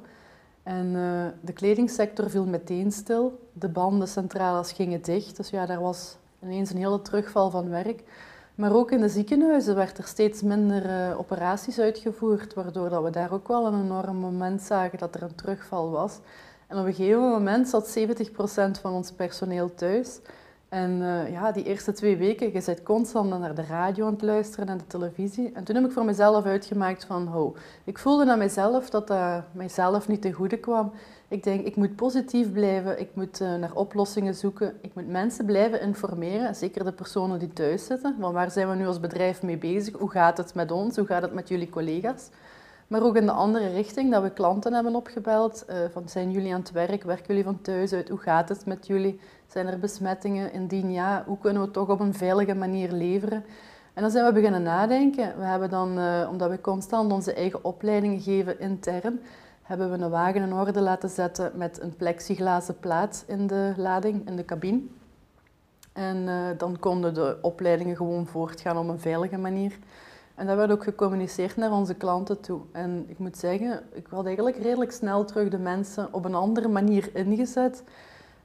En 0.62 0.87
uh, 0.87 1.26
de 1.40 1.52
kledingsector 1.52 2.31
viel 2.31 2.46
meteen 2.46 2.92
stil. 2.92 3.48
De 3.52 3.68
bandencentrales 3.68 4.72
gingen 4.72 5.02
dicht, 5.02 5.37
dus 5.37 5.50
ja, 5.50 5.66
daar 5.66 5.81
was 5.81 6.16
ineens 6.42 6.70
een 6.70 6.76
hele 6.76 7.02
terugval 7.02 7.50
van 7.50 7.68
werk. 7.68 8.02
Maar 8.55 8.74
ook 8.74 8.90
in 8.90 9.00
de 9.00 9.09
ziekenhuizen 9.09 9.74
werd 9.74 9.98
er 9.98 10.05
steeds 10.05 10.42
minder 10.42 11.16
operaties 11.18 11.78
uitgevoerd, 11.78 12.55
waardoor 12.55 12.88
dat 12.88 13.02
we 13.02 13.11
daar 13.11 13.33
ook 13.33 13.48
wel 13.48 13.66
een 13.66 13.83
enorm 13.83 14.16
moment 14.16 14.62
zagen 14.62 14.98
dat 14.98 15.14
er 15.14 15.22
een 15.22 15.35
terugval 15.35 15.90
was. 15.90 16.18
En 16.66 16.78
op 16.78 16.87
een 16.87 16.94
gegeven 16.94 17.20
moment 17.20 17.68
zat 17.68 17.98
70% 17.98 18.81
van 18.81 18.92
ons 18.92 19.12
personeel 19.12 19.74
thuis. 19.74 20.20
En 20.72 20.90
uh, 21.00 21.32
ja, 21.32 21.52
die 21.52 21.64
eerste 21.64 21.92
twee 21.92 22.16
weken, 22.16 22.52
je 22.52 22.61
zit 22.61 22.82
constant 22.82 23.30
naar 23.30 23.54
de 23.54 23.64
radio 23.64 24.06
aan 24.06 24.12
het 24.12 24.22
luisteren 24.22 24.68
en 24.68 24.78
de 24.78 24.87
televisie. 24.87 25.50
En 25.54 25.64
toen 25.64 25.74
heb 25.74 25.85
ik 25.85 25.90
voor 25.90 26.04
mezelf 26.04 26.44
uitgemaakt 26.44 27.04
van, 27.04 27.26
ho, 27.26 27.56
ik 27.85 27.98
voelde 27.98 28.30
aan 28.30 28.38
mezelf 28.38 28.90
dat 28.90 29.06
dat 29.06 29.42
mijzelf 29.52 30.08
niet 30.08 30.22
te 30.22 30.32
goede 30.32 30.56
kwam. 30.56 30.92
Ik 31.28 31.42
denk, 31.42 31.66
ik 31.66 31.76
moet 31.76 31.96
positief 31.96 32.52
blijven, 32.52 33.00
ik 33.00 33.08
moet 33.14 33.40
uh, 33.40 33.54
naar 33.54 33.74
oplossingen 33.74 34.35
zoeken, 34.35 34.74
ik 34.80 34.94
moet 34.94 35.08
mensen 35.08 35.44
blijven 35.44 35.80
informeren, 35.80 36.54
zeker 36.54 36.85
de 36.85 36.92
personen 36.92 37.38
die 37.38 37.52
thuis 37.52 37.85
zitten. 37.85 38.16
Van 38.20 38.32
waar 38.32 38.50
zijn 38.50 38.68
we 38.68 38.74
nu 38.74 38.87
als 38.87 39.00
bedrijf 39.00 39.42
mee 39.42 39.58
bezig? 39.58 39.98
Hoe 39.98 40.11
gaat 40.11 40.37
het 40.37 40.54
met 40.54 40.70
ons? 40.70 40.96
Hoe 40.96 41.06
gaat 41.06 41.22
het 41.22 41.35
met 41.35 41.48
jullie 41.48 41.70
collega's? 41.70 42.28
Maar 42.87 43.02
ook 43.02 43.16
in 43.16 43.26
de 43.26 43.32
andere 43.32 43.68
richting, 43.68 44.11
dat 44.11 44.22
we 44.22 44.30
klanten 44.30 44.72
hebben 44.72 44.94
opgebeld. 44.94 45.64
Van, 45.92 46.08
zijn 46.08 46.30
jullie 46.30 46.54
aan 46.54 46.61
het 46.61 46.72
werk? 46.72 47.02
Werken 47.02 47.26
jullie 47.26 47.44
van 47.44 47.61
thuis 47.61 47.92
uit? 47.92 48.08
Hoe 48.08 48.18
gaat 48.18 48.48
het 48.48 48.66
met 48.66 48.87
jullie? 48.87 49.20
Zijn 49.53 49.67
er 49.67 49.79
besmettingen? 49.79 50.53
Indien 50.53 50.93
ja, 50.93 51.25
hoe 51.27 51.38
kunnen 51.38 51.61
we 51.61 51.65
het 51.65 51.75
toch 51.75 51.88
op 51.88 52.01
een 52.01 52.15
veilige 52.15 52.55
manier 52.55 52.93
leveren? 52.93 53.45
En 53.93 54.03
dan 54.03 54.11
zijn 54.11 54.25
we 54.25 54.33
beginnen 54.33 54.62
nadenken. 54.62 55.38
We 55.38 55.45
hebben 55.45 55.71
dan, 55.71 55.99
uh, 55.99 56.29
omdat 56.31 56.51
we 56.51 56.61
constant 56.61 57.12
onze 57.12 57.35
eigen 57.35 57.65
opleidingen 57.65 58.21
geven 58.21 58.61
intern, 58.61 59.21
hebben 59.62 59.91
we 59.91 60.05
een 60.05 60.11
wagen 60.11 60.43
in 60.43 60.53
orde 60.53 60.81
laten 60.81 61.09
zetten 61.09 61.53
met 61.55 61.81
een 61.81 61.97
plexiglazen 61.97 62.79
plaat 62.79 63.25
in 63.27 63.47
de 63.47 63.73
lading, 63.77 64.29
in 64.29 64.37
de 64.37 64.45
cabine. 64.45 64.81
En 65.93 66.17
uh, 66.17 66.47
dan 66.59 66.79
konden 66.79 67.15
de 67.15 67.38
opleidingen 67.43 67.97
gewoon 67.97 68.27
voortgaan 68.27 68.79
op 68.79 68.88
een 68.88 69.01
veilige 69.01 69.38
manier. 69.38 69.79
En 70.35 70.47
dat 70.47 70.57
werd 70.57 70.71
ook 70.71 70.85
gecommuniceerd 70.85 71.57
naar 71.57 71.73
onze 71.73 71.95
klanten 71.95 72.41
toe. 72.41 72.61
En 72.73 73.05
ik 73.09 73.19
moet 73.19 73.37
zeggen, 73.37 73.83
ik 73.93 74.07
had 74.11 74.27
eigenlijk 74.27 74.57
redelijk 74.57 74.93
snel 74.93 75.25
terug 75.25 75.49
de 75.49 75.59
mensen 75.59 76.09
op 76.12 76.25
een 76.25 76.35
andere 76.35 76.69
manier 76.69 77.11
ingezet. 77.15 77.83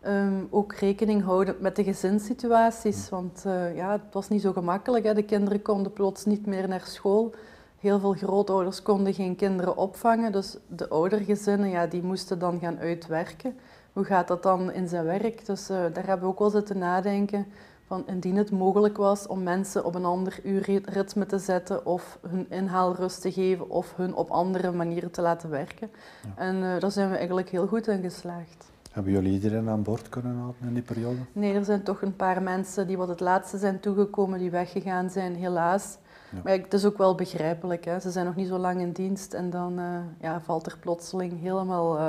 Um, 0.07 0.47
ook 0.49 0.73
rekening 0.73 1.23
houden 1.23 1.55
met 1.59 1.75
de 1.75 1.83
gezinssituaties, 1.83 3.09
want 3.09 3.43
uh, 3.47 3.75
ja, 3.75 3.91
het 3.91 4.13
was 4.13 4.29
niet 4.29 4.41
zo 4.41 4.51
gemakkelijk. 4.51 5.05
Hè. 5.05 5.13
De 5.13 5.23
kinderen 5.23 5.61
konden 5.61 5.93
plots 5.93 6.25
niet 6.25 6.45
meer 6.45 6.67
naar 6.67 6.83
school. 6.85 7.33
Heel 7.79 7.99
veel 7.99 8.13
grootouders 8.13 8.81
konden 8.81 9.13
geen 9.13 9.35
kinderen 9.35 9.77
opvangen, 9.77 10.31
dus 10.31 10.57
de 10.67 10.89
oudergezinnen 10.89 11.69
ja, 11.69 11.87
die 11.87 12.03
moesten 12.03 12.39
dan 12.39 12.59
gaan 12.59 12.79
uitwerken. 12.79 13.57
Hoe 13.93 14.03
gaat 14.03 14.27
dat 14.27 14.43
dan 14.43 14.71
in 14.71 14.87
zijn 14.87 15.05
werk? 15.05 15.45
Dus 15.45 15.69
uh, 15.69 15.77
daar 15.93 16.05
hebben 16.05 16.25
we 16.25 16.33
ook 16.33 16.39
wel 16.39 16.49
zitten 16.49 16.77
nadenken 16.77 17.45
van 17.87 18.03
indien 18.07 18.35
het 18.35 18.51
mogelijk 18.51 18.97
was 18.97 19.27
om 19.27 19.43
mensen 19.43 19.85
op 19.85 19.95
een 19.95 20.05
ander 20.05 20.39
uurritme 20.43 21.25
te 21.25 21.39
zetten 21.39 21.85
of 21.85 22.19
hun 22.27 22.45
inhaalrust 22.49 23.21
te 23.21 23.31
geven 23.31 23.69
of 23.69 23.95
hun 23.95 24.15
op 24.15 24.29
andere 24.29 24.71
manieren 24.71 25.11
te 25.11 25.21
laten 25.21 25.49
werken. 25.49 25.89
Ja. 26.23 26.43
En 26.43 26.55
uh, 26.55 26.79
daar 26.79 26.91
zijn 26.91 27.09
we 27.09 27.15
eigenlijk 27.15 27.49
heel 27.49 27.67
goed 27.67 27.87
in 27.87 28.01
geslaagd. 28.01 28.71
Hebben 28.97 29.15
jullie 29.15 29.33
iedereen 29.33 29.69
aan 29.69 29.83
boord 29.83 30.09
kunnen 30.09 30.35
houden 30.37 30.67
in 30.67 30.73
die 30.73 30.83
periode? 30.83 31.17
Nee, 31.33 31.53
er 31.53 31.65
zijn 31.65 31.83
toch 31.83 32.01
een 32.01 32.15
paar 32.15 32.41
mensen 32.41 32.87
die 32.87 32.97
wat 32.97 33.07
het 33.07 33.19
laatste 33.19 33.57
zijn 33.57 33.79
toegekomen, 33.79 34.39
die 34.39 34.51
weggegaan 34.51 35.09
zijn, 35.09 35.35
helaas. 35.35 35.97
Ja. 36.31 36.39
Maar 36.43 36.53
het 36.53 36.73
is 36.73 36.85
ook 36.85 36.97
wel 36.97 37.15
begrijpelijk. 37.15 37.85
Hè. 37.85 37.99
Ze 37.99 38.11
zijn 38.11 38.25
nog 38.25 38.35
niet 38.35 38.47
zo 38.47 38.57
lang 38.57 38.79
in 38.81 38.91
dienst 38.91 39.33
en 39.33 39.49
dan 39.49 39.79
uh, 39.79 39.85
ja, 40.21 40.41
valt 40.41 40.65
er 40.65 40.77
plotseling 40.79 41.41
helemaal, 41.41 41.97
uh, 41.97 42.01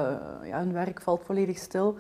ja, 0.43 0.59
hun 0.59 0.73
werk 0.73 1.01
valt 1.01 1.23
volledig 1.25 1.59
stil. 1.59 1.97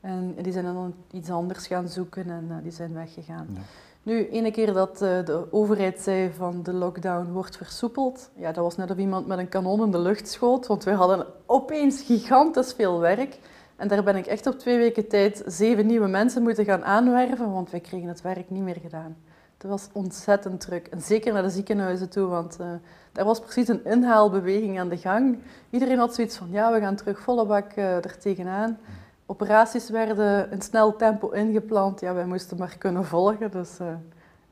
En 0.00 0.34
die 0.42 0.52
zijn 0.52 0.64
dan 0.64 0.94
iets 1.10 1.30
anders 1.30 1.66
gaan 1.66 1.88
zoeken 1.88 2.30
en 2.30 2.46
uh, 2.50 2.56
die 2.62 2.72
zijn 2.72 2.94
weggegaan. 2.94 3.46
Ja. 3.54 3.60
Nu, 4.02 4.28
ene 4.28 4.50
keer 4.50 4.72
dat 4.72 4.98
de 4.98 5.46
overheid 5.50 6.00
zei 6.00 6.30
van 6.36 6.62
de 6.62 6.72
lockdown 6.72 7.32
wordt 7.32 7.56
versoepeld, 7.56 8.30
ja, 8.34 8.52
dat 8.52 8.64
was 8.64 8.76
net 8.76 8.90
of 8.90 8.96
iemand 8.96 9.26
met 9.26 9.38
een 9.38 9.48
kanon 9.48 9.82
in 9.82 9.90
de 9.90 9.98
lucht 9.98 10.28
schoot, 10.28 10.66
want 10.66 10.84
we 10.84 10.90
hadden 10.90 11.26
opeens 11.46 12.02
gigantisch 12.02 12.72
veel 12.72 13.00
werk. 13.00 13.38
En 13.82 13.88
daar 13.88 14.02
ben 14.02 14.16
ik 14.16 14.26
echt 14.26 14.46
op 14.46 14.58
twee 14.58 14.78
weken 14.78 15.08
tijd 15.08 15.42
zeven 15.46 15.86
nieuwe 15.86 16.06
mensen 16.06 16.42
moeten 16.42 16.64
gaan 16.64 16.84
aanwerven, 16.84 17.52
want 17.52 17.70
wij 17.70 17.80
kregen 17.80 18.08
het 18.08 18.20
werk 18.20 18.50
niet 18.50 18.62
meer 18.62 18.78
gedaan. 18.82 19.16
Het 19.58 19.70
was 19.70 19.88
ontzettend 19.92 20.60
druk. 20.60 20.86
En 20.86 21.00
zeker 21.00 21.32
naar 21.32 21.42
de 21.42 21.50
ziekenhuizen 21.50 22.08
toe, 22.08 22.26
want 22.26 22.56
uh, 22.60 22.66
daar 23.12 23.24
was 23.24 23.40
precies 23.40 23.68
een 23.68 23.84
inhaalbeweging 23.84 24.80
aan 24.80 24.88
de 24.88 24.96
gang. 24.96 25.38
Iedereen 25.70 25.98
had 25.98 26.14
zoiets 26.14 26.36
van, 26.36 26.48
ja, 26.50 26.72
we 26.72 26.80
gaan 26.80 26.96
terug 26.96 27.20
volle 27.20 27.46
bak 27.46 27.76
uh, 27.76 27.94
er 27.94 28.18
tegenaan. 28.18 28.78
Operaties 29.26 29.90
werden 29.90 30.50
in 30.50 30.62
snel 30.62 30.96
tempo 30.96 31.28
ingepland. 31.30 32.00
Ja, 32.00 32.14
wij 32.14 32.26
moesten 32.26 32.58
maar 32.58 32.76
kunnen 32.78 33.04
volgen. 33.04 33.50
Dus, 33.50 33.78
uh, 33.80 33.86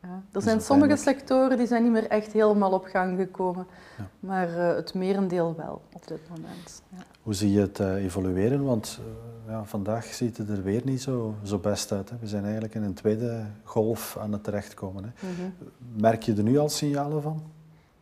ja. 0.03 0.23
Er 0.33 0.43
zijn 0.43 0.61
sommige 0.61 0.97
sectoren 0.97 1.59
die 1.59 1.67
zijn 1.67 1.83
niet 1.83 1.93
meer 1.93 2.09
echt 2.09 2.33
helemaal 2.33 2.73
op 2.73 2.85
gang 2.85 3.19
gekomen. 3.19 3.67
Ja. 3.99 4.09
Maar 4.21 4.49
het 4.49 4.95
merendeel 4.95 5.55
wel 5.57 5.83
op 5.93 6.07
dit 6.07 6.21
moment. 6.29 6.83
Ja. 6.89 6.99
Hoe 7.23 7.35
zie 7.35 7.53
je 7.53 7.61
het 7.61 7.79
evolueren? 7.79 8.65
Want 8.65 9.01
ja, 9.47 9.65
vandaag 9.65 10.05
ziet 10.05 10.37
het 10.37 10.49
er 10.49 10.63
weer 10.63 10.81
niet 10.85 11.03
zo, 11.03 11.35
zo 11.43 11.59
best 11.59 11.93
uit. 11.93 12.11
Hè. 12.11 12.17
We 12.21 12.27
zijn 12.27 12.43
eigenlijk 12.43 12.75
in 12.75 12.83
een 12.83 12.95
tweede 12.95 13.45
golf 13.65 14.17
aan 14.21 14.33
het 14.33 14.45
terechtkomen. 14.45 15.05
Hè. 15.05 15.29
Mm 15.29 15.55
Merk 15.97 16.23
je 16.23 16.35
er 16.35 16.43
nu 16.43 16.59
al 16.59 16.69
signalen 16.69 17.23
van? 17.23 17.43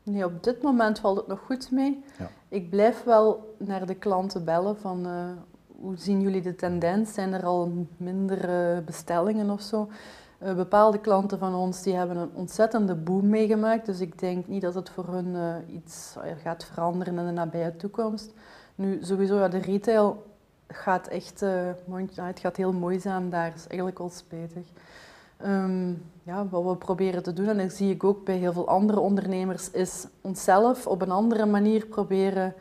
Nee, 0.03 0.25
op 0.25 0.45
dit 0.45 0.63
moment 0.63 0.99
valt 0.99 1.17
het 1.17 1.27
nog 1.27 1.41
goed 1.41 1.71
mee. 1.71 2.05
Ja. 2.19 2.31
Ik 2.49 2.71
blijf 2.71 3.03
wel 3.03 3.55
naar 3.59 3.87
de 3.87 3.95
klanten 3.95 4.45
bellen 4.45 4.77
van 4.77 5.07
hoe 5.81 5.97
zien 5.97 6.21
jullie 6.21 6.43
de 6.43 6.55
tendens? 6.55 7.15
Zijn 7.15 7.33
er 7.33 7.45
al 7.45 7.87
minder 7.97 8.85
bestellingen 8.85 9.51
of 9.51 9.61
zo? 9.61 9.89
Uh, 10.43 10.55
bepaalde 10.55 10.99
klanten 10.99 11.39
van 11.39 11.55
ons 11.55 11.83
die 11.83 11.95
hebben 11.95 12.17
een 12.17 12.31
ontzettende 12.35 12.95
boom 12.95 13.29
meegemaakt, 13.29 13.87
dus 13.87 14.01
ik 14.01 14.19
denk 14.19 14.47
niet 14.47 14.63
dat 14.63 14.75
het 14.75 14.91
voor 14.91 15.09
hun 15.09 15.37
iets 15.75 16.17
gaat 16.43 16.65
veranderen 16.65 17.19
in 17.19 17.27
de 17.27 17.33
nabije 17.33 17.77
toekomst. 17.77 18.33
Nu, 18.75 18.99
sowieso, 19.03 19.39
ja, 19.39 19.49
de 19.49 19.59
retail 19.59 20.27
gaat 20.67 21.07
echt, 21.07 21.41
het 22.15 22.39
gaat 22.41 22.57
heel 22.57 22.73
moeizaam 22.73 23.31
daar, 23.31 23.53
is 23.55 23.67
eigenlijk 23.67 23.99
al 23.99 24.11
spijtig. 24.11 24.67
Um, 25.45 26.03
ja, 26.23 26.47
wat 26.49 26.65
we 26.65 26.77
proberen 26.77 27.23
te 27.23 27.33
doen, 27.33 27.49
en 27.49 27.59
dat 27.59 27.73
zie 27.73 27.91
ik 27.91 28.05
ook 28.05 28.25
bij 28.25 28.37
heel 28.37 28.53
veel 28.53 28.69
andere 28.69 29.01
ondernemers, 29.01 29.71
is 29.71 30.07
onszelf 30.21 30.87
op 30.87 31.03
een 31.03 31.11
andere 31.11 31.47
manier 31.47 31.87
proberen 31.87 32.55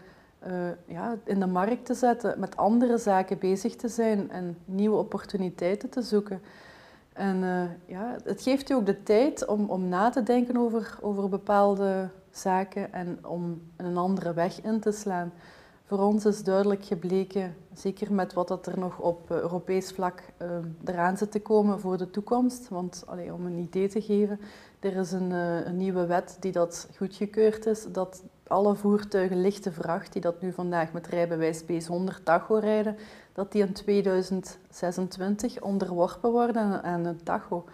ja, 0.86 1.18
in 1.24 1.40
de 1.40 1.48
markt 1.48 1.86
te 1.86 1.94
zetten, 1.94 2.40
met 2.40 2.58
andere 2.58 2.98
zaken 2.98 3.40
bezig 3.40 3.76
te 3.76 3.88
zijn 3.88 4.32
en 4.32 4.58
nieuwe 4.66 4.98
opportuniteiten 4.98 5.90
te 5.90 6.02
zoeken. 6.02 6.42
En 7.18 7.44
uh, 7.44 7.64
ja, 7.86 8.16
het 8.24 8.42
geeft 8.42 8.68
je 8.68 8.76
ook 8.76 8.86
de 8.86 9.04
tijd 9.04 9.46
om, 9.46 9.70
om 9.70 9.88
na 9.88 10.10
te 10.10 10.24
denken 10.24 10.58
over, 10.58 10.98
over 11.02 11.30
bepaalde 11.30 12.10
zaken 12.32 12.94
en 12.94 13.26
om 13.26 13.62
een 13.76 13.98
andere 13.98 14.34
weg 14.34 14.62
in 14.62 14.80
te 14.80 14.92
slaan. 14.92 15.32
Voor 15.86 16.00
ons 16.00 16.26
is 16.26 16.44
duidelijk 16.44 16.86
gebleken, 16.86 17.56
zeker 17.74 18.14
met 18.14 18.34
wat 18.34 18.48
dat 18.48 18.68
er 18.68 18.80
nog 18.80 19.00
op 19.00 19.32
eh, 19.32 19.38
Europees 19.38 19.92
vlak 19.92 20.24
uh, 20.42 20.48
eraan 20.86 21.18
zit 21.18 21.32
te 21.32 21.42
komen 21.42 21.80
voor 21.80 21.98
de 21.98 22.10
toekomst. 22.10 22.70
Want 22.70 23.04
allee, 23.06 23.34
om 23.34 23.46
een 23.46 23.58
idee 23.58 23.88
te 23.88 24.02
geven, 24.02 24.40
er 24.80 24.96
is 24.96 25.12
een, 25.12 25.32
een, 25.32 25.78
nieuwe 25.78 26.06
wet 26.06 26.38
die 26.40 26.52
dat 26.52 26.90
goedgekeurd 26.96 27.66
is, 27.66 27.86
dat 27.92 28.24
alle 28.50 28.76
voertuigen 28.76 29.42
lichte 29.42 29.72
vracht 29.72 30.14
die 30.14 30.22
dat 30.22 30.42
nu 30.42 30.52
vandaag 30.52 30.92
met 30.92 31.08
rijbewijs 31.08 31.62
B100 31.62 32.24
tacho 32.24 32.56
rijden, 32.56 32.98
dat 33.34 33.52
die 33.52 33.66
in 33.66 33.74
2026 33.74 35.62
onderworpen 35.62 36.32
worden 36.32 36.84
aan 36.84 37.06
een 37.06 37.24
tacho. 37.24 37.66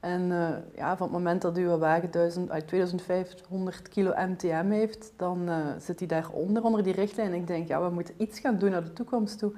En 0.00 0.30
uh, 0.30 0.48
ja, 0.74 0.96
van 0.96 1.06
het 1.06 1.16
moment 1.16 1.42
dat 1.42 1.56
uw 1.56 1.78
wagen 1.78 2.10
1000, 2.10 2.48
2500 2.66 3.88
kilo 3.88 4.12
MTM 4.16 4.70
heeft, 4.70 5.12
dan 5.16 5.48
uh, 5.48 5.56
zit 5.78 5.98
hij 5.98 6.08
daaronder, 6.08 6.62
onder 6.62 6.82
die 6.82 6.92
richtlijn. 6.92 7.34
Ik 7.34 7.46
denk, 7.46 7.68
ja, 7.68 7.82
we 7.82 7.90
moeten 7.90 8.14
iets 8.16 8.40
gaan 8.40 8.58
doen 8.58 8.70
naar 8.70 8.84
de 8.84 8.92
toekomst 8.92 9.38
toe. 9.38 9.52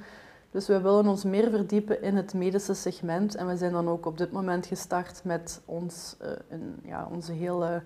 Dus 0.51 0.67
we 0.67 0.81
willen 0.81 1.09
ons 1.09 1.25
meer 1.25 1.51
verdiepen 1.51 2.03
in 2.03 2.17
het 2.17 2.35
medische 2.35 2.75
segment. 2.75 3.35
En 3.35 3.47
we 3.47 3.57
zijn 3.57 3.73
dan 3.73 3.89
ook 3.89 4.07
op 4.07 4.19
dit 4.19 4.33
moment 4.33 4.67
gestart 4.67 5.21
met 5.25 5.61
ons, 5.65 6.17
een, 6.49 6.81
ja, 6.83 7.09
onze 7.13 7.33
hele, 7.33 7.83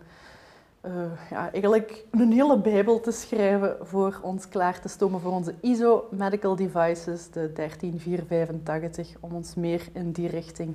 ja, 1.30 1.52
eigenlijk 1.52 2.04
een 2.10 2.32
hele 2.32 2.58
bijbel 2.58 3.00
te 3.00 3.10
schrijven 3.10 3.76
voor 3.80 4.20
ons 4.22 4.48
klaar 4.48 4.80
te 4.80 4.88
stomen 4.88 5.20
voor 5.20 5.32
onze 5.32 5.54
ISO 5.60 6.08
Medical 6.10 6.56
Devices, 6.56 7.30
de 7.30 7.52
13485, 7.52 9.16
om 9.20 9.32
ons 9.32 9.54
meer 9.54 9.88
in 9.92 10.12
die 10.12 10.28
richting 10.28 10.74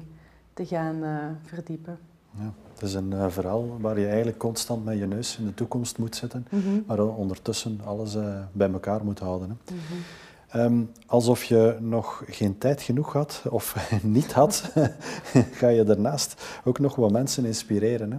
te 0.54 0.66
gaan 0.66 1.04
uh, 1.04 1.18
verdiepen. 1.46 2.00
Ja, 2.32 2.54
het 2.74 2.82
is 2.82 2.94
een 2.94 3.12
uh, 3.12 3.26
verhaal 3.30 3.80
waar 3.80 4.00
je 4.00 4.08
eigenlijk 4.08 4.38
constant 4.38 4.86
met 4.86 4.98
je 4.98 5.08
neus 5.08 5.38
in 5.38 5.46
de 5.46 5.54
toekomst 5.54 5.98
moet 5.98 6.16
zitten, 6.16 6.48
mm 6.50 6.62
-hmm. 6.62 6.84
maar 6.88 7.00
ondertussen 7.00 7.82
alles 7.86 8.18
bij 8.52 8.72
elkaar 8.72 9.04
moet 9.04 9.20
houden. 9.20 9.50
Hè. 9.50 9.74
Mm 9.74 9.80
-hmm. 10.50 10.62
um, 10.62 10.92
alsof 11.06 11.44
je 11.44 11.78
nog 11.80 12.24
geen 12.28 12.58
tijd 12.58 12.82
genoeg 12.82 13.14
had 13.14 13.44
of 13.50 13.90
niet 14.02 14.34
had, 14.34 14.72
ga 15.60 15.68
je 15.68 15.84
daarnaast 15.84 16.44
ook 16.64 16.80
nog 16.80 16.96
wat 16.96 17.12
mensen 17.12 17.46
inspireren. 17.46 18.12
Hè. 18.12 18.18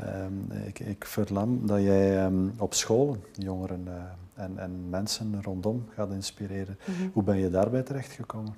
Um, 0.00 0.50
ik, 0.66 0.78
ik 0.78 1.04
verlam 1.04 1.66
dat 1.66 1.82
jij 1.82 2.24
um, 2.24 2.54
op 2.58 2.74
scholen 2.74 3.24
jongeren 3.32 3.88
en, 4.34 4.58
en, 4.58 4.88
mensen 4.90 5.42
rondom 5.42 5.86
gaat 5.94 6.10
inspireren. 6.10 6.78
Mm 6.84 6.94
-hmm. 6.94 7.10
Hoe 7.12 7.22
ben 7.22 7.38
je 7.38 7.50
daarbij 7.50 7.82
terechtgekomen? 7.82 8.54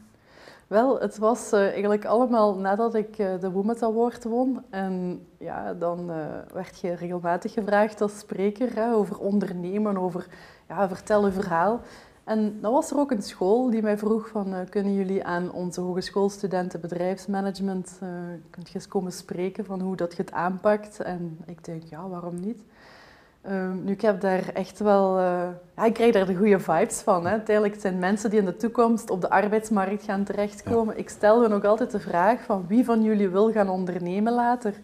Wel, 0.67 1.01
het 1.01 1.19
was 1.19 1.53
uh, 1.53 1.61
eigenlijk 1.61 2.05
allemaal 2.05 2.59
nadat 2.59 2.95
ik 2.95 3.19
uh, 3.19 3.41
de 3.41 3.51
Womet 3.51 3.83
Award 3.83 4.25
won. 4.25 4.63
En 4.71 5.27
ja, 5.39 5.75
dan 5.75 6.07
werd 6.53 6.81
je 6.81 6.93
regelmatig 6.93 7.53
gevraagd 7.53 8.01
als 8.01 8.19
spreker 8.19 8.75
hè, 8.75 8.95
over 8.95 9.19
ondernemen, 9.19 9.97
over 9.99 10.27
ja, 10.69 10.89
vertel 10.89 11.25
uw 11.25 11.31
verhaal. 11.31 11.81
En 12.29 12.59
dan 12.61 12.73
was 12.73 12.91
er 12.91 12.99
ook 12.99 13.11
een 13.11 13.23
school 13.23 13.71
die 13.71 13.83
mij 13.83 13.99
vroeg 13.99 14.29
van, 14.29 14.55
kunnen 14.71 14.95
jullie 14.95 15.25
aan 15.25 15.53
onze 15.53 15.81
hogeschoolstudenten 15.81 16.81
bedrijfsmanagement, 16.81 17.99
kunt 18.51 18.69
je 18.69 18.75
eens 18.75 18.89
komen 18.89 19.13
spreken 19.13 19.65
van 19.65 19.81
hoe 19.81 19.97
dat 19.97 20.17
je 20.17 20.23
het 20.23 20.33
aanpakt? 20.33 21.01
En 21.01 21.39
ik 21.47 21.65
denk, 21.65 21.83
ja, 21.83 22.09
waarom 22.09 22.41
niet? 22.41 22.63
Um, 23.51 23.85
nu, 23.85 23.93
ik 23.93 24.01
heb 24.01 24.21
daar 24.21 24.49
echt 24.49 24.79
wel... 24.79 25.19
Uh, 25.19 25.49
ja, 25.77 25.85
ik 25.85 25.95
krijg 25.95 26.13
daar 26.13 26.27
de 26.27 26.35
goede 26.35 26.61
vibes 26.61 27.01
van. 27.01 27.25
Hè. 27.25 27.31
Uiteindelijk 27.31 27.81
zijn 27.81 27.99
mensen 27.99 28.31
die 28.31 28.39
in 28.39 28.45
de 28.45 28.57
toekomst 28.57 29.11
op 29.11 29.21
de 29.21 29.31
arbeidsmarkt 29.31 30.05
gaan 30.05 30.25
terechtkomen. 30.25 30.95
Ja. 30.95 31.01
Ik 31.01 31.09
stel 31.09 31.43
hun 31.43 31.53
ook 31.53 31.65
altijd 31.65 31.91
de 31.91 32.01
vraag 32.01 32.43
van 32.43 32.65
wie 32.67 32.85
van 32.85 33.03
jullie 33.03 33.29
wil 33.29 33.53
gaan 33.53 33.69
ondernemen 33.69 34.33
later. 34.33 34.75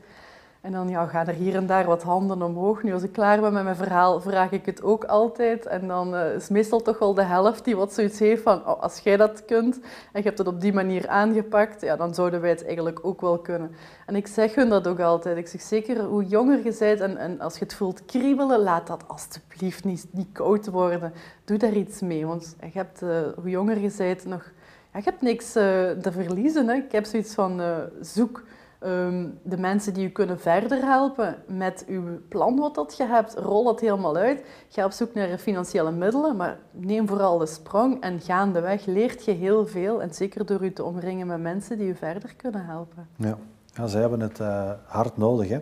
En 0.64 0.72
dan 0.72 0.88
ja, 0.88 1.06
gaan 1.06 1.26
er 1.26 1.34
hier 1.34 1.54
en 1.54 1.66
daar 1.66 1.84
wat 1.84 2.02
handen 2.02 2.42
omhoog. 2.42 2.82
Nu, 2.82 2.92
als 2.92 3.02
ik 3.02 3.12
klaar 3.12 3.40
ben 3.40 3.52
met 3.52 3.64
mijn 3.64 3.76
verhaal, 3.76 4.20
vraag 4.20 4.50
ik 4.50 4.66
het 4.66 4.82
ook 4.82 5.04
altijd. 5.04 5.66
En 5.66 5.88
dan 5.88 6.14
uh, 6.14 6.34
is 6.34 6.48
meestal 6.48 6.82
toch 6.82 6.98
wel 6.98 7.14
de 7.14 7.22
helft 7.22 7.64
die 7.64 7.76
wat 7.76 7.92
zoiets 7.92 8.18
heeft 8.18 8.42
van... 8.42 8.58
Oh, 8.66 8.82
als 8.82 8.98
jij 8.98 9.16
dat 9.16 9.44
kunt 9.44 9.74
en 10.12 10.20
je 10.20 10.22
hebt 10.22 10.38
het 10.38 10.46
op 10.46 10.60
die 10.60 10.72
manier 10.72 11.08
aangepakt, 11.08 11.80
ja, 11.80 11.96
dan 11.96 12.14
zouden 12.14 12.40
wij 12.40 12.50
het 12.50 12.64
eigenlijk 12.64 12.98
ook 13.02 13.20
wel 13.20 13.38
kunnen. 13.38 13.70
En 14.06 14.16
ik 14.16 14.26
zeg 14.26 14.54
hun 14.54 14.68
dat 14.68 14.86
ook 14.86 15.00
altijd. 15.00 15.36
Ik 15.36 15.48
zeg 15.48 15.60
zeker, 15.60 16.00
hoe 16.04 16.24
jonger 16.24 16.64
je 16.64 16.76
bent 16.78 17.00
en, 17.00 17.16
en 17.16 17.40
als 17.40 17.58
je 17.58 17.64
het 17.64 17.74
voelt 17.74 18.04
kriebelen, 18.04 18.60
laat 18.60 18.86
dat 18.86 19.08
alstublieft 19.08 19.84
niet, 19.84 20.06
niet 20.10 20.32
koud 20.32 20.66
worden. 20.66 21.12
Doe 21.44 21.56
daar 21.56 21.72
iets 21.72 22.00
mee. 22.00 22.26
Want 22.26 22.56
je 22.60 22.78
hebt, 22.78 23.02
uh, 23.02 23.10
hoe 23.36 23.50
jonger 23.50 23.78
je 23.78 23.94
bent, 23.96 24.24
nog... 24.24 24.52
Ja, 24.92 24.98
je 24.98 25.04
hebt 25.04 25.22
niks 25.22 25.56
uh, 25.56 25.62
te 25.90 26.12
verliezen. 26.12 26.68
Hè. 26.68 26.74
Ik 26.74 26.92
heb 26.92 27.04
zoiets 27.04 27.34
van, 27.34 27.62
zoek 28.00 28.42
Um, 28.86 29.38
de 29.42 29.58
mensen 29.58 29.94
die 29.94 30.06
u 30.06 30.08
kunnen 30.08 30.40
verder 30.40 30.82
helpen 30.82 31.36
met 31.46 31.84
uw 31.88 32.02
plan 32.28 32.56
wat 32.56 32.74
dat 32.74 32.96
je 32.96 33.04
hebt, 33.04 33.34
rol 33.34 33.68
het 33.68 33.80
helemaal 33.80 34.16
uit. 34.16 34.44
Ga 34.68 34.84
op 34.84 34.90
zoek 34.90 35.14
naar 35.14 35.38
financiële 35.38 35.92
middelen, 35.92 36.36
maar 36.36 36.58
neem 36.70 37.08
vooral 37.08 37.38
de 37.38 37.46
sprong 37.46 38.00
en 38.02 38.20
gaandeweg 38.20 38.86
leert 38.86 39.24
je 39.24 39.30
heel 39.30 39.66
veel. 39.66 40.02
En 40.02 40.14
zeker 40.14 40.46
door 40.46 40.64
u 40.64 40.72
te 40.72 40.84
omringen 40.84 41.26
met 41.26 41.40
mensen 41.40 41.78
die 41.78 41.88
u 41.88 41.94
verder 41.94 42.34
kunnen 42.36 42.64
helpen. 42.64 43.08
Ja, 43.16 43.38
ja 43.74 43.86
ze 43.86 43.98
hebben 43.98 44.20
het 44.20 44.38
uh, 44.38 44.70
hard 44.84 45.16
nodig. 45.16 45.48
Hè? 45.48 45.60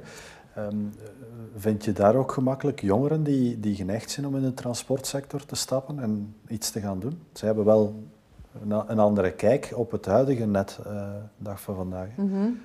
Um, 0.59 0.93
vind 1.57 1.85
je 1.85 1.93
daar 1.93 2.15
ook 2.15 2.33
gemakkelijk 2.33 2.81
jongeren 2.81 3.23
die, 3.23 3.61
die 3.61 3.75
geneigd 3.75 4.11
zijn 4.11 4.27
om 4.27 4.37
in 4.37 4.43
de 4.43 4.55
transportsector 4.55 5.45
te 5.45 5.57
stappen 5.57 5.99
en 5.99 6.35
iets 6.49 6.71
te 6.71 6.81
gaan 6.81 7.01
doen? 7.01 7.21
Ze 7.33 7.47
hebben 7.47 7.65
wel 7.65 7.95
een, 8.63 8.91
een 8.91 8.99
andere 8.99 9.33
kijk 9.33 9.73
op 9.75 9.91
het 9.91 10.07
huidige 10.07 10.47
net 10.47 10.79
uh, 10.87 11.09
dag 11.37 11.61
van 11.61 11.75
vandaag. 11.75 12.09
Mm 12.17 12.33
-hmm. 12.33 12.61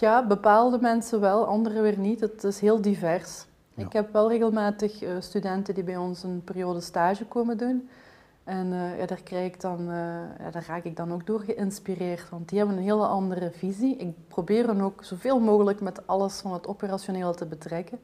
Ja, 0.00 0.26
bepaalde 0.26 0.78
mensen 0.80 1.20
wel, 1.20 1.46
andere 1.46 1.80
weer 1.80 1.98
niet. 1.98 2.20
Het 2.20 2.44
is 2.44 2.60
heel 2.60 2.80
divers. 2.80 3.46
Ja. 3.74 3.84
Ik 3.84 3.92
heb 3.92 4.12
wel 4.12 4.28
regelmatig 4.28 5.02
uh, 5.02 5.10
studenten 5.18 5.74
die 5.74 5.84
bij 5.84 5.96
ons 5.96 6.22
een 6.22 6.42
periode 6.44 6.80
stage 6.80 7.24
komen 7.24 7.58
doen. 7.58 7.88
En 8.44 8.66
uh, 8.66 8.98
ja, 8.98 9.06
daar, 9.06 9.22
krijg 9.22 9.52
ik 9.52 9.60
dan, 9.60 9.80
uh, 9.80 9.86
ja, 10.38 10.50
daar 10.50 10.64
raak 10.66 10.84
ik 10.84 10.96
dan 10.96 11.12
ook 11.12 11.26
door 11.26 11.40
geïnspireerd, 11.40 12.28
want 12.28 12.48
die 12.48 12.58
hebben 12.58 12.76
een 12.76 12.82
hele 12.82 13.06
andere 13.06 13.50
visie. 13.50 13.96
Ik 13.96 14.14
probeer 14.28 14.66
hen 14.66 14.80
ook 14.80 15.04
zoveel 15.04 15.40
mogelijk 15.40 15.80
met 15.80 16.06
alles 16.06 16.40
van 16.40 16.52
het 16.52 16.66
operationele 16.66 17.34
te 17.34 17.46
betrekken. 17.46 17.98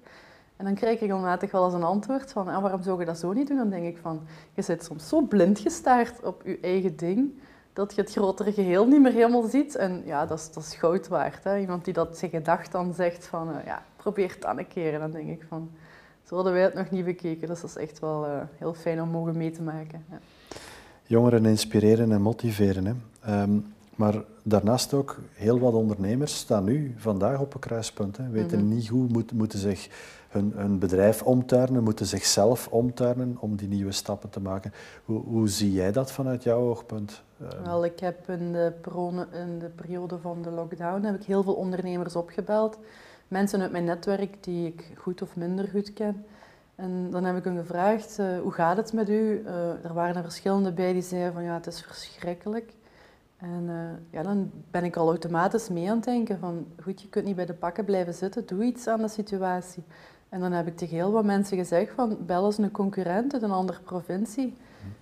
En 0.56 0.64
dan 0.64 0.74
krijg 0.74 0.94
ik 0.94 1.00
regelmatig 1.00 1.50
wel 1.50 1.64
eens 1.64 1.74
een 1.74 1.82
antwoord 1.82 2.32
van, 2.32 2.48
ah, 2.48 2.62
waarom 2.62 2.82
zou 2.82 3.00
je 3.00 3.06
dat 3.06 3.18
zo 3.18 3.32
niet 3.32 3.48
doen? 3.48 3.56
Dan 3.56 3.70
denk 3.70 3.86
ik 3.86 3.98
van, 4.02 4.20
je 4.54 4.62
zit 4.62 4.84
soms 4.84 5.08
zo 5.08 5.20
blind 5.20 5.58
gestaard 5.58 6.22
op 6.22 6.42
je 6.44 6.58
eigen 6.60 6.96
ding 6.96 7.32
dat 7.72 7.94
je 7.94 8.00
het 8.00 8.12
grotere 8.12 8.52
geheel 8.52 8.86
niet 8.86 9.00
meer 9.00 9.12
helemaal 9.12 9.42
ziet. 9.42 9.76
En 9.76 10.02
ja, 10.04 10.26
dat 10.26 10.38
is, 10.38 10.52
dat 10.52 10.62
is 10.62 10.74
goud 10.74 11.08
waard. 11.08 11.44
Hè? 11.44 11.58
Iemand 11.58 11.84
die 11.84 11.94
dat 11.94 12.18
zijn 12.18 12.30
gedacht 12.30 12.72
dan 12.72 12.94
zegt 12.94 13.26
van, 13.26 13.48
uh, 13.48 13.56
ja, 13.64 13.82
probeer 13.96 14.28
het 14.28 14.42
dan 14.42 14.58
een 14.58 14.68
keer. 14.68 14.94
En 14.94 15.00
dan 15.00 15.10
denk 15.10 15.28
ik 15.28 15.44
van, 15.48 15.70
zo 16.22 16.34
hadden 16.34 16.52
wij 16.52 16.62
het 16.62 16.74
nog 16.74 16.90
niet 16.90 17.04
bekeken. 17.04 17.48
Dus 17.48 17.60
dat 17.60 17.70
is 17.70 17.76
echt 17.76 17.98
wel 17.98 18.26
uh, 18.26 18.40
heel 18.58 18.74
fijn 18.74 19.02
om 19.02 19.08
mogen 19.08 19.36
mee 19.36 19.50
te 19.50 19.62
maken. 19.62 20.04
Ja. 20.10 20.18
jongeren 21.06 21.46
inspireren 21.46 22.12
en 22.12 22.22
motiveren. 22.22 22.84
Hè. 22.84 22.94
Ehm, 23.20 23.58
maar 23.94 24.22
daarnaast 24.42 24.94
ook 24.94 25.18
heel 25.32 25.58
wat 25.58 25.72
ondernemers 25.72 26.36
staan 26.36 26.64
nu 26.64 26.94
vandaag 26.96 27.40
op 27.40 27.54
een 27.54 27.60
kruispunt. 27.60 28.16
Hè. 28.16 28.28
Weten 28.28 28.58
mm 28.58 28.68
niet 28.68 28.88
hoe 28.88 29.06
moet, 29.08 29.32
moeten 29.32 29.58
zich 29.58 29.88
hun, 30.28 30.52
hun 30.56 30.78
bedrijf 30.78 31.22
omtuinen, 31.22 31.82
moeten 31.82 32.06
zichzelf 32.06 32.68
omtuinen 32.68 33.36
om 33.40 33.56
die 33.56 33.68
nieuwe 33.68 33.92
stappen 33.92 34.30
te 34.30 34.40
maken. 34.40 34.72
Hoe, 35.04 35.20
hoe 35.20 35.48
zie 35.48 35.72
jij 35.72 35.92
dat 35.92 36.12
vanuit 36.12 36.42
jouw 36.42 36.60
oogpunt? 36.60 37.22
Ehm, 37.50 37.64
Wel, 37.64 37.84
ik 37.84 38.00
heb 38.00 38.28
in 38.28 38.52
de, 38.52 38.72
in 39.32 39.58
de 39.58 39.70
periode 39.74 40.18
van 40.18 40.42
de 40.42 40.50
lockdown 40.50 41.02
heb 41.02 41.14
ik 41.14 41.24
heel 41.24 41.42
veel 41.42 41.54
ondernemers 41.54 42.16
opgebeld. 42.16 42.78
Mensen 43.28 43.60
uit 43.60 43.72
mijn 43.72 43.84
netwerk 43.84 44.44
die 44.44 44.66
ik 44.66 44.90
goed 44.96 45.22
of 45.22 45.36
minder 45.36 45.68
goed 45.68 45.92
ken. 45.92 46.24
En 46.74 47.10
dan 47.10 47.24
heb 47.24 47.36
ik 47.36 47.44
hem 47.44 47.56
gevraagd, 47.56 48.18
uh, 48.18 48.40
hoe 48.40 48.52
gaat 48.52 48.76
het 48.76 48.92
met 48.92 49.08
u? 49.08 49.42
Uh, 49.46 49.84
er 49.84 49.94
waren 49.94 50.16
er 50.16 50.22
verschillende 50.22 50.72
bij 50.72 50.92
die 50.92 51.02
zeiden 51.02 51.32
van 51.32 51.42
ja, 51.42 51.54
het 51.54 51.66
is 51.66 51.82
verschrikkelijk. 51.82 52.72
En 53.36 53.62
uh, 53.66 53.74
ja, 54.10 54.22
dan 54.22 54.50
ben 54.70 54.84
ik 54.84 54.96
al 54.96 55.08
automatisch 55.08 55.68
mee 55.68 55.90
aan 55.90 55.96
het 55.96 56.04
denken 56.04 56.38
van 56.38 56.66
goed, 56.82 57.02
je 57.02 57.08
kunt 57.08 57.24
niet 57.24 57.36
bij 57.36 57.46
de 57.46 57.54
pakken 57.54 57.84
blijven 57.84 58.14
zitten, 58.14 58.46
doe 58.46 58.64
iets 58.64 58.86
aan 58.86 59.00
de 59.00 59.08
situatie. 59.08 59.82
En 60.28 60.40
dan 60.40 60.52
heb 60.52 60.66
ik 60.66 60.76
tegen 60.76 60.96
heel 60.96 61.12
wat 61.12 61.24
mensen 61.24 61.56
gezegd 61.56 61.92
van 61.94 62.18
bel 62.26 62.44
eens 62.44 62.58
een 62.58 62.70
concurrent 62.70 63.32
uit 63.32 63.42
een 63.42 63.50
andere 63.50 63.80
provincie. 63.80 64.56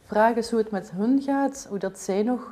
Vraag 0.05 0.37
eens 0.37 0.51
hoe 0.51 0.59
het 0.59 0.71
met 0.71 0.91
hun 0.91 1.23
gaat, 1.23 1.67
hoe 1.69 1.79
dat 1.79 1.99
zij 1.99 2.23
nog 2.23 2.51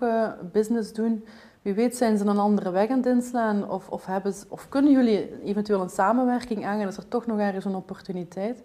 business 0.53 0.93
doen. 0.93 1.25
Wie 1.62 1.75
weet 1.75 1.97
zijn 1.97 2.19
ze 2.19 2.25
een 2.25 2.38
andere 2.38 2.71
weg 2.71 2.91
aan 2.91 2.97
het 2.97 3.07
inslaan 3.07 3.71
of, 3.71 3.88
of, 3.88 4.07
hebben 4.07 4.33
ze, 4.33 4.45
of 4.49 4.69
kunnen 4.69 4.93
jullie 4.93 5.43
eventueel 5.45 5.81
een 5.81 5.91
samenwerking 5.91 6.67
aangaan, 6.67 6.88
is 6.88 6.97
er 6.97 7.09
toch 7.09 7.27
nog 7.27 7.38
ergens 7.38 7.64
een 7.64 7.75
opportuniteit. 7.75 8.62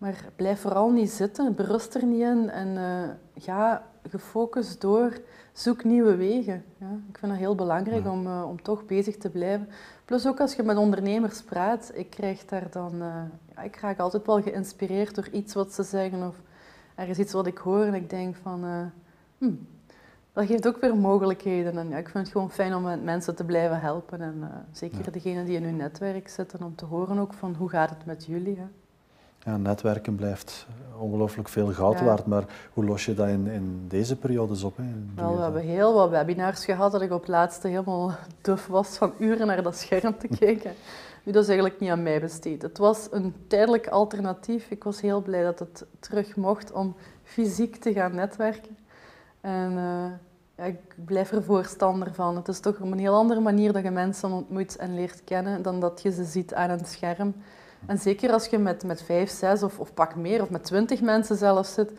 Maar 0.00 0.24
blijf 0.36 0.60
vooral 0.60 0.90
niet 0.90 1.10
zitten, 1.10 1.54
berust 1.54 1.94
er 1.94 2.04
niet 2.04 2.20
in 2.20 2.50
en 2.50 2.68
uh, 2.68 3.42
ga 3.44 3.82
gefocust 4.08 4.80
door, 4.80 5.20
zoek 5.52 5.84
nieuwe 5.84 6.16
wegen. 6.16 6.64
Ja, 6.78 6.86
ik 7.08 7.18
vind 7.18 7.32
dat 7.32 7.40
heel 7.40 7.54
belangrijk 7.54 8.06
om, 8.06 8.26
uh, 8.26 8.44
om 8.48 8.62
toch 8.62 8.86
bezig 8.86 9.16
te 9.16 9.30
blijven. 9.30 9.68
Plus 10.04 10.26
ook 10.26 10.40
als 10.40 10.54
je 10.54 10.62
met 10.62 10.76
ondernemers 10.76 11.42
praat, 11.42 11.90
ik 11.94 12.10
krijg 12.10 12.44
daar 12.44 12.66
dan, 12.70 12.94
uh, 12.94 13.22
ja, 13.54 13.62
ik 13.62 13.76
raak 13.76 13.98
altijd 13.98 14.26
wel 14.26 14.42
geïnspireerd 14.42 15.14
door 15.14 15.28
iets 15.32 15.54
wat 15.54 15.72
ze 15.72 15.82
zeggen 15.82 16.26
of 16.26 16.34
er 17.00 17.08
is 17.08 17.18
iets 17.18 17.32
wat 17.32 17.46
ik 17.46 17.58
hoor 17.58 17.84
en 17.84 17.94
ik 17.94 18.10
denk 18.10 18.36
van, 18.36 18.90
hm, 19.38 19.52
dat 20.32 20.46
geeft 20.46 20.66
ook 20.66 20.80
weer 20.80 20.96
mogelijkheden. 20.96 21.78
En 21.78 21.88
ja, 21.88 21.96
ik 21.96 22.08
vind 22.08 22.24
het 22.24 22.32
gewoon 22.32 22.50
fijn 22.50 22.74
om 22.74 22.82
met 22.82 23.04
mensen 23.04 23.36
te 23.36 23.44
blijven 23.44 23.80
helpen 23.80 24.20
en 24.20 24.50
zeker 24.72 25.04
ja. 25.04 25.10
degenen 25.10 25.44
die 25.44 25.56
in 25.56 25.64
hun 25.64 25.76
netwerk 25.76 26.28
zitten, 26.28 26.62
om 26.62 26.74
te 26.74 26.84
horen 26.84 27.18
ook 27.18 27.34
van 27.34 27.54
hoe 27.54 27.68
gaat 27.68 27.90
het 27.90 28.06
met 28.06 28.26
jullie. 28.26 28.56
Hè? 28.56 28.66
Ja, 29.44 29.56
netwerken 29.56 30.14
blijft 30.14 30.66
ongelooflijk 30.98 31.48
veel 31.48 31.66
goud 31.66 32.00
waard, 32.00 32.26
maar 32.26 32.44
hoe 32.72 32.84
los 32.84 33.04
je 33.04 33.14
dat 33.14 33.28
in, 33.28 33.46
in 33.46 33.84
deze 33.88 34.16
periodes 34.16 34.62
op? 34.62 34.76
Hè? 34.76 34.84
Wel, 35.14 35.36
we 35.36 35.42
hebben 35.42 35.62
heel 35.62 35.94
wat 35.94 36.10
webinars 36.10 36.64
gehad 36.64 36.92
dat 36.92 37.02
ik 37.02 37.12
op 37.12 37.20
het 37.20 37.28
laatste 37.28 37.68
helemaal 37.68 38.14
duf 38.42 38.66
was 38.66 38.96
van 38.96 39.12
uren 39.18 39.46
naar 39.46 39.62
dat 39.62 39.76
scherm 39.76 40.18
te 40.18 40.28
kijken. 40.38 40.72
Nu, 41.24 41.32
dat 41.32 41.42
is 41.42 41.48
eigenlijk 41.48 41.80
niet 41.80 41.90
aan 41.90 42.02
mij 42.02 42.20
besteed. 42.20 42.62
Het 42.62 42.78
was 42.78 43.08
een 43.10 43.34
tijdelijk 43.46 43.88
alternatief. 43.88 44.70
Ik 44.70 44.84
was 44.84 45.00
heel 45.00 45.22
blij 45.22 45.42
dat 45.42 45.58
het 45.58 45.86
terug 45.98 46.36
mocht 46.36 46.72
om 46.72 46.94
fysiek 47.22 47.76
te 47.76 47.92
gaan 47.92 48.14
netwerken. 48.14 48.76
En 49.40 49.72
uh, 49.72 50.04
ja, 50.56 50.64
ik 50.64 50.94
blijf 51.04 51.32
er 51.32 51.42
voorstander 51.42 52.14
van. 52.14 52.36
Het 52.36 52.48
is 52.48 52.60
toch 52.60 52.80
op 52.80 52.92
een 52.92 52.98
heel 52.98 53.14
andere 53.14 53.40
manier 53.40 53.72
dat 53.72 53.82
je 53.82 53.90
mensen 53.90 54.30
ontmoet 54.30 54.76
en 54.76 54.94
leert 54.94 55.24
kennen 55.24 55.62
dan 55.62 55.80
dat 55.80 56.02
je 56.02 56.12
ze 56.12 56.24
ziet 56.24 56.54
aan 56.54 56.70
een 56.70 56.84
scherm. 56.84 57.34
En 57.86 57.98
zeker 57.98 58.32
als 58.32 58.46
je 58.46 58.58
met, 58.58 58.84
met 58.84 59.02
vijf, 59.02 59.30
zes 59.30 59.62
of, 59.62 59.78
of 59.78 59.94
pak 59.94 60.14
meer, 60.14 60.42
of 60.42 60.50
met 60.50 60.64
twintig 60.64 61.00
mensen 61.00 61.36
zelfs 61.36 61.74
zit, 61.74 61.90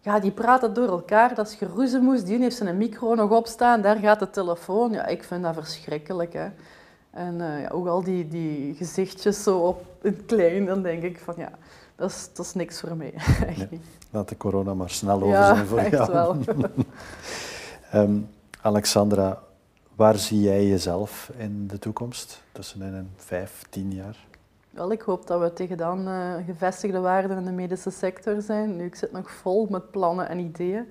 ja, 0.00 0.20
die 0.20 0.30
praten 0.30 0.74
door 0.74 0.88
elkaar, 0.88 1.34
dat 1.34 1.48
is 1.48 1.54
geroezemoes, 1.54 2.24
die 2.24 2.38
heeft 2.38 2.56
zijn 2.56 2.76
micro 2.76 3.14
nog 3.14 3.30
opstaan, 3.30 3.80
daar 3.80 3.96
gaat 3.96 4.18
de 4.18 4.30
telefoon. 4.30 4.92
Ja, 4.92 5.06
ik 5.06 5.24
vind 5.24 5.42
dat 5.42 5.54
verschrikkelijk. 5.54 6.32
Hè. 6.32 6.48
En 7.10 7.34
uh, 7.34 7.60
ja, 7.60 7.68
ook 7.68 7.86
al 7.86 8.02
die, 8.02 8.28
die 8.28 8.74
gezichtjes 8.74 9.42
zo 9.42 9.58
op 9.58 9.84
het 10.02 10.22
klein, 10.26 10.64
dan 10.64 10.82
denk 10.82 11.02
ik 11.02 11.18
van 11.18 11.34
ja, 11.36 11.50
dat 11.96 12.10
is, 12.10 12.28
dat 12.34 12.46
is 12.46 12.54
niks 12.54 12.80
voor 12.80 12.96
mij. 12.96 13.12
echt 13.46 13.70
niet. 13.70 13.84
Laat 14.10 14.28
de 14.28 14.36
corona 14.36 14.74
maar 14.74 14.90
snel 14.90 15.22
over 15.22 15.44
zijn 15.44 15.66
voor 15.66 15.78
echt 15.78 15.90
jou. 15.90 16.12
wel. 16.12 16.36
um, 17.94 18.28
Alexandra, 18.60 19.42
waar 19.94 20.18
zie 20.18 20.40
jij 20.40 20.66
jezelf 20.66 21.30
in 21.36 21.66
de 21.66 21.78
toekomst, 21.78 22.42
tussen 22.52 22.82
in 22.82 22.94
een 22.94 23.10
vijf, 23.16 23.62
tien 23.70 23.92
jaar? 23.92 24.16
Wel, 24.74 24.92
ik 24.92 25.00
hoop 25.00 25.26
dat 25.26 25.40
we 25.40 25.52
tegen 25.52 25.76
dan 25.76 26.08
uh, 26.08 26.34
gevestigde 26.46 26.98
waarden 27.00 27.36
in 27.36 27.44
de 27.44 27.52
medische 27.52 27.90
sector 27.90 28.42
zijn. 28.42 28.76
Nu, 28.76 28.84
ik 28.84 28.94
zit 28.94 29.12
nog 29.12 29.30
vol 29.30 29.66
met 29.70 29.90
plannen 29.90 30.28
en 30.28 30.38
ideeën. 30.38 30.88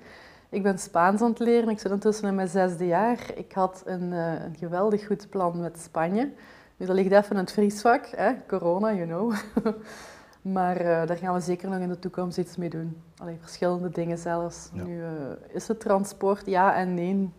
Ik 0.49 0.63
ben 0.63 0.79
Spaans 0.79 1.21
aan 1.21 1.29
het 1.29 1.39
leren. 1.39 1.69
Ik 1.69 1.79
zit 1.79 1.91
intussen 1.91 2.27
in 2.27 2.35
mijn 2.35 2.47
zesde 2.47 2.85
jaar. 2.85 3.31
Ik 3.35 3.51
had 3.51 3.81
een, 3.85 4.11
uh, 4.11 4.43
een 4.43 4.55
geweldig 4.55 5.05
goed 5.05 5.29
plan 5.29 5.59
met 5.59 5.79
Spanje. 5.79 6.31
Nu, 6.77 6.85
dat 6.85 6.95
ligt 6.95 7.11
even 7.11 7.29
in 7.29 7.37
het 7.37 7.51
vriesvak. 7.51 8.05
Hè? 8.05 8.31
Corona, 8.47 8.93
you 8.93 9.07
know. 9.07 9.33
maar 10.55 10.81
uh, 10.81 10.85
daar 10.85 11.17
gaan 11.17 11.33
we 11.33 11.39
zeker 11.39 11.69
nog 11.69 11.79
in 11.79 11.89
de 11.89 11.99
toekomst 11.99 12.37
iets 12.37 12.57
mee 12.57 12.69
doen. 12.69 13.01
Allee, 13.17 13.37
verschillende 13.39 13.89
dingen 13.89 14.17
zelfs. 14.17 14.69
Ja. 14.73 14.83
Nu, 14.83 15.03
is 15.47 15.67
het 15.67 15.79
transport? 15.79 16.45
Ja 16.45 16.75
en 16.75 16.93
nee. 16.93 17.31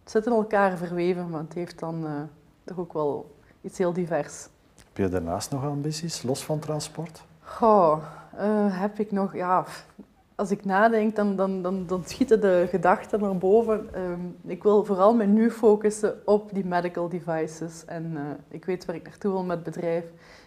Het 0.00 0.10
zit 0.10 0.26
in 0.26 0.32
elkaar 0.32 0.76
verweven, 0.76 1.30
maar 1.30 1.40
het 1.40 1.54
heeft 1.54 1.78
dan 1.78 2.28
toch 2.64 2.78
ook 2.78 2.92
wel 2.92 3.34
iets 3.60 3.78
heel 3.78 3.92
divers. 3.92 4.48
Je 5.00 5.08
daarnaast 5.08 5.50
nog 5.50 5.64
ambities, 5.64 6.22
los 6.22 6.44
van 6.44 6.58
transport? 6.58 7.22
Goh, 7.40 7.98
uh, 8.34 8.80
heb 8.80 8.98
ik 8.98 9.12
nog, 9.12 9.34
ja, 9.34 9.64
als 10.34 10.50
ik 10.50 10.64
nadenk, 10.64 11.16
dan, 11.16 11.36
dan, 11.36 11.62
dan, 11.62 11.86
dan 11.86 12.04
schieten 12.04 12.40
de 12.40 12.66
gedachten 12.70 13.20
naar 13.20 13.36
boven. 13.36 13.88
Um, 13.96 14.36
ik 14.46 14.62
wil 14.62 14.84
vooral 14.84 15.14
me 15.14 15.24
nu 15.24 15.50
focussen 15.50 16.14
op 16.24 16.50
die 16.52 16.64
medical 16.64 17.08
devices. 17.08 17.84
En 17.84 18.12
uh, 18.14 18.20
ik 18.48 18.64
weet 18.64 18.84
waar 18.84 18.96
ik 18.96 19.04
naartoe 19.04 19.32
wil 19.32 19.44
met 19.44 19.56
het 19.56 19.74
bedrijf. 19.74 20.04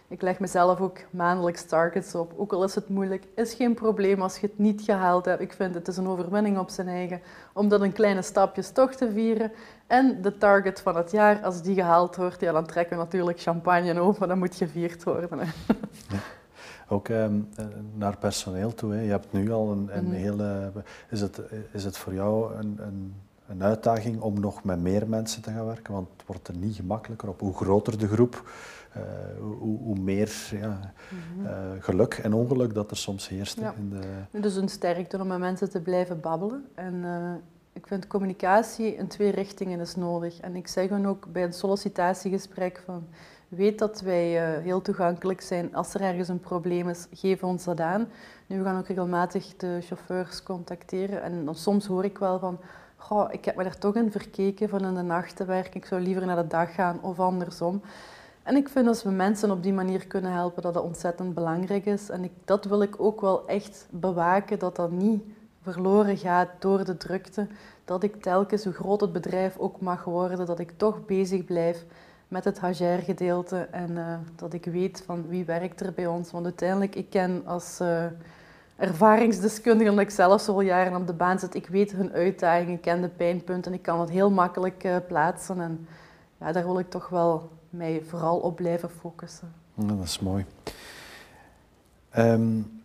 Ik 0.08 0.22
leg 0.22 0.40
mezelf 0.40 0.80
ook 0.80 0.98
maandelijks 1.10 1.64
targets 1.64 2.14
op. 2.14 2.32
Ook 2.36 2.52
al 2.52 2.64
is 2.64 2.74
het 2.74 2.88
moeilijk, 2.88 3.24
is 3.34 3.54
geen 3.54 3.74
probleem 3.74 4.22
als 4.22 4.38
je 4.38 4.46
het 4.46 4.58
niet 4.58 4.82
gehaald 4.82 5.24
hebt. 5.24 5.40
Ik 5.40 5.52
vind 5.52 5.74
het 5.74 5.88
is 5.88 5.96
een 5.96 6.08
overwinning 6.08 6.58
op 6.58 6.70
zijn 6.70 6.88
eigen. 6.88 7.20
Om 7.52 7.68
dat 7.68 7.82
in 7.82 7.92
kleine 7.92 8.22
stapjes 8.22 8.70
toch 8.70 8.94
te 8.94 9.10
vieren. 9.12 9.52
En 9.86 10.22
de 10.22 10.38
target 10.38 10.80
van 10.80 10.96
het 10.96 11.10
jaar, 11.10 11.42
als 11.42 11.62
die 11.62 11.74
gehaald 11.74 12.16
wordt, 12.16 12.40
ja, 12.40 12.52
dan 12.52 12.66
trekken 12.66 12.96
we 12.96 13.02
natuurlijk 13.02 13.40
champagne 13.40 14.00
over. 14.00 14.28
Dan 14.28 14.38
moet 14.38 14.54
gevierd 14.54 15.02
worden. 15.02 15.38
Ja. 16.08 16.18
Ook 16.88 17.08
ehm, 17.08 17.40
naar 17.94 18.16
personeel 18.16 18.74
toe. 18.74 18.92
Hè. 18.92 19.00
Je 19.00 19.10
hebt 19.10 19.32
nu 19.32 19.52
al 19.52 19.70
een, 19.72 19.88
een 19.96 20.04
mm 20.04 20.10
-hmm. 20.10 20.20
hele. 20.20 20.72
Is 21.08 21.20
het, 21.20 21.40
is 21.72 21.84
het 21.84 21.96
voor 21.96 22.14
jou 22.14 22.54
een, 22.54 22.78
een, 22.80 23.14
een, 23.46 23.62
uitdaging 23.62 24.20
om 24.20 24.40
nog 24.40 24.64
met 24.64 24.80
meer 24.80 25.08
mensen 25.08 25.42
te 25.42 25.50
gaan 25.50 25.66
werken? 25.66 25.92
Want 25.92 26.08
het 26.16 26.26
wordt 26.26 26.48
er 26.48 26.56
niet 26.56 26.74
gemakkelijker 26.74 27.28
op. 27.28 27.40
Hoe 27.40 27.54
groter 27.54 27.98
de 27.98 28.08
groep, 28.08 28.50
uh, 28.96 29.02
hoe, 29.40 29.78
hoe, 29.78 29.98
meer 29.98 30.48
ja, 30.50 30.92
-hmm. 31.08 31.46
uh, 31.46 31.52
geluk 31.78 32.14
en 32.14 32.32
ongeluk 32.32 32.74
dat 32.74 32.90
er 32.90 32.96
soms 32.96 33.28
heerst. 33.28 33.60
Ja. 33.60 33.74
In 33.76 33.90
de... 34.30 34.40
Dus 34.40 34.56
een 34.56 34.68
sterkte 34.68 35.20
om 35.20 35.26
met 35.26 35.38
mensen 35.38 35.70
te 35.70 35.80
blijven 35.80 36.20
babbelen. 36.20 36.64
En, 36.74 36.94
uh, 36.94 37.32
ik 37.72 37.86
vind 37.86 38.06
communicatie 38.06 38.94
in 38.96 39.06
twee 39.06 39.30
richtingen 39.30 39.80
is 39.80 39.96
nodig. 39.96 40.40
En 40.40 40.56
ik 40.56 40.68
zeg 40.68 40.88
dan 40.88 41.06
ook 41.06 41.32
bij 41.32 41.42
een 41.42 41.52
sollicitatiegesprek 41.52 42.82
van 42.84 43.06
weet 43.48 43.78
dat 43.78 44.00
wij 44.00 44.60
heel 44.60 44.82
toegankelijk 44.82 45.40
zijn. 45.40 45.74
Als 45.74 45.94
er 45.94 46.00
ergens 46.00 46.28
een 46.28 46.40
probleem 46.40 46.88
is, 46.88 47.06
geef 47.12 47.42
ons 47.42 47.64
dat 47.64 47.80
aan. 47.80 48.08
Nu, 48.46 48.58
we 48.58 48.64
gaan 48.64 48.78
ook 48.78 48.86
regelmatig 48.86 49.56
de 49.56 49.78
chauffeurs 49.82 50.42
contacteren. 50.42 51.22
En 51.22 51.44
dan 51.44 51.54
soms 51.54 51.86
hoor 51.86 52.04
ik 52.04 52.18
wel 52.18 52.38
van, 52.38 52.58
goh, 53.04 53.32
ik 53.32 53.44
heb 53.44 53.56
me 53.56 53.62
daar 53.62 53.78
toch 53.78 53.94
in 53.94 54.10
verkeken 54.10 54.68
van 54.68 54.84
in 54.84 54.94
de 54.94 55.02
nacht 55.02 55.36
te 55.36 55.44
werken. 55.44 55.74
Ik 55.74 55.86
zou 55.86 56.00
liever 56.00 56.26
naar 56.26 56.42
de 56.42 56.46
dag 56.46 56.74
gaan 56.74 56.98
of 57.02 57.20
andersom. 57.20 57.82
En 58.42 58.56
ik 58.56 58.68
vind 58.68 58.86
als 58.86 59.02
we 59.02 59.10
mensen 59.10 59.50
op 59.50 59.62
die 59.62 59.72
manier 59.72 60.06
kunnen 60.06 60.32
helpen, 60.32 60.62
dat 60.62 60.74
dat 60.74 60.82
ontzettend 60.82 61.34
belangrijk 61.34 61.86
is. 61.86 62.10
En 62.10 62.24
ik, 62.24 62.30
dat 62.44 62.64
wil 62.64 62.82
ik 62.82 63.00
ook 63.00 63.20
wel 63.20 63.46
echt 63.46 63.86
bewaken, 63.90 64.58
dat 64.58 64.76
dat 64.76 64.90
niet 64.90 65.22
verloren 65.62 66.16
gaat 66.16 66.48
door 66.58 66.84
de 66.84 66.96
drukte. 66.96 67.46
Dat 67.84 68.02
ik 68.02 68.22
telkens, 68.22 68.64
hoe 68.64 68.72
groot 68.72 69.00
het 69.00 69.12
bedrijf 69.12 69.58
ook 69.58 69.80
mag 69.80 70.04
worden, 70.04 70.46
dat 70.46 70.58
ik 70.58 70.72
toch 70.76 71.06
bezig 71.06 71.44
blijf 71.44 71.84
met 72.28 72.44
het 72.44 72.60
HR-gedeelte 72.60 73.68
en 73.70 73.90
uh, 73.90 74.14
dat 74.36 74.52
ik 74.52 74.64
weet 74.64 75.02
van 75.06 75.28
wie 75.28 75.44
werkt 75.44 75.80
er 75.80 75.92
bij 75.92 76.06
ons. 76.06 76.30
Want 76.30 76.44
uiteindelijk, 76.44 76.94
ik 76.94 77.10
ken 77.10 77.42
als 77.46 77.78
uh, 77.82 78.04
ervaringsdeskundige, 78.76 79.90
omdat 79.90 80.04
ik 80.04 80.10
zelf 80.10 80.40
zoveel 80.40 80.66
jaren 80.66 81.00
op 81.00 81.06
de 81.06 81.12
baan 81.12 81.38
zit, 81.38 81.54
ik 81.54 81.66
weet 81.66 81.92
hun 81.92 82.12
uitdagingen, 82.12 82.74
ik 82.74 82.80
ken 82.80 83.02
de 83.02 83.08
pijnpunten, 83.08 83.72
ik 83.72 83.82
kan 83.82 84.00
het 84.00 84.10
heel 84.10 84.30
makkelijk 84.30 84.84
uh, 84.84 84.96
plaatsen. 85.06 85.60
En 85.60 85.86
ja, 86.40 86.52
daar 86.52 86.64
wil 86.64 86.78
ik 86.78 86.90
toch 86.90 87.08
wel 87.08 87.50
mij 87.70 88.02
vooral 88.08 88.38
op 88.38 88.56
blijven 88.56 88.90
focussen. 88.90 89.52
Ja, 89.74 89.86
dat 89.86 90.04
is 90.04 90.18
mooi. 90.18 90.44
Um, 92.18 92.82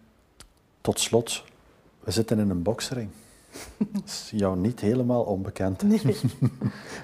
tot 0.82 1.00
slot, 1.00 1.44
we 2.00 2.12
zitten 2.12 2.40
in 2.40 2.50
een 2.50 2.64
boksering. 2.64 3.10
Dat 3.94 4.04
is 4.06 4.32
jou 4.36 4.58
niet 4.58 4.80
helemaal 4.80 5.24
onbekend. 5.24 5.84
Nee. 5.84 6.18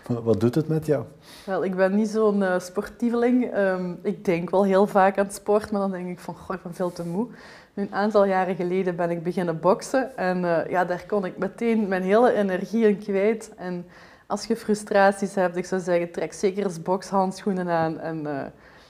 Wat 0.24 0.40
doet 0.40 0.56
het 0.56 0.68
met 0.68 0.86
jou? 0.86 1.06
Wel, 1.46 1.64
ik 1.64 1.76
ben 1.76 1.96
niet 1.96 2.10
zo'n 2.10 2.42
uh, 2.42 2.60
sportieveling. 2.60 3.52
Ehm, 3.52 3.94
ik 4.02 4.26
denk 4.26 4.50
wel 4.50 4.66
heel 4.66 4.88
vaak 4.88 5.18
aan 5.18 5.26
het 5.26 5.34
sport, 5.34 5.72
maar 5.72 5.82
dan 5.82 5.92
denk 5.92 6.08
ik 6.10 6.20
van, 6.20 6.36
goh, 6.36 6.56
ik 6.56 6.64
ben 6.64 6.74
veel 6.74 6.92
te 6.92 7.06
moe. 7.06 7.28
Nu, 7.76 7.84
een 7.84 7.94
aantal 7.94 8.26
jaren 8.26 8.56
geleden 8.56 8.96
ben 8.96 9.10
ik 9.10 9.24
beginnen 9.24 9.60
boksen 9.60 10.18
en 10.18 10.44
uh, 10.44 10.70
ja, 10.70 10.86
daar 10.86 11.04
kon 11.08 11.26
ik 11.26 11.38
meteen 11.38 11.88
mijn 11.88 12.04
hele 12.04 12.34
energie 12.34 12.88
in 12.88 12.98
kwijt. 12.98 13.52
En 13.58 13.86
als 14.28 14.46
je 14.46 14.56
frustraties 14.56 15.36
hebt, 15.36 15.56
ik 15.56 15.66
zou 15.66 15.82
zeggen, 15.82 16.12
trek 16.12 16.34
zeker 16.34 16.64
eens 16.64 16.82
bokshandschoenen 16.82 17.70
aan. 17.70 18.00
En 18.00 18.24
uh, 18.24 18.42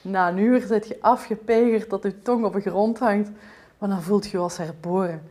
na 0.02 0.28
een 0.28 0.38
uur 0.38 0.60
zit 0.60 0.88
je 0.88 0.96
afgepeigerd 1.00 1.90
dat 1.90 2.02
je 2.02 2.22
tong 2.22 2.44
op 2.44 2.52
de 2.52 2.60
grond 2.60 2.98
hangt, 2.98 3.30
maar 3.78 3.88
dan 3.88 4.02
voelt 4.02 4.24
je 4.24 4.36
je 4.36 4.42
als 4.42 4.56
herboren. 4.56 5.22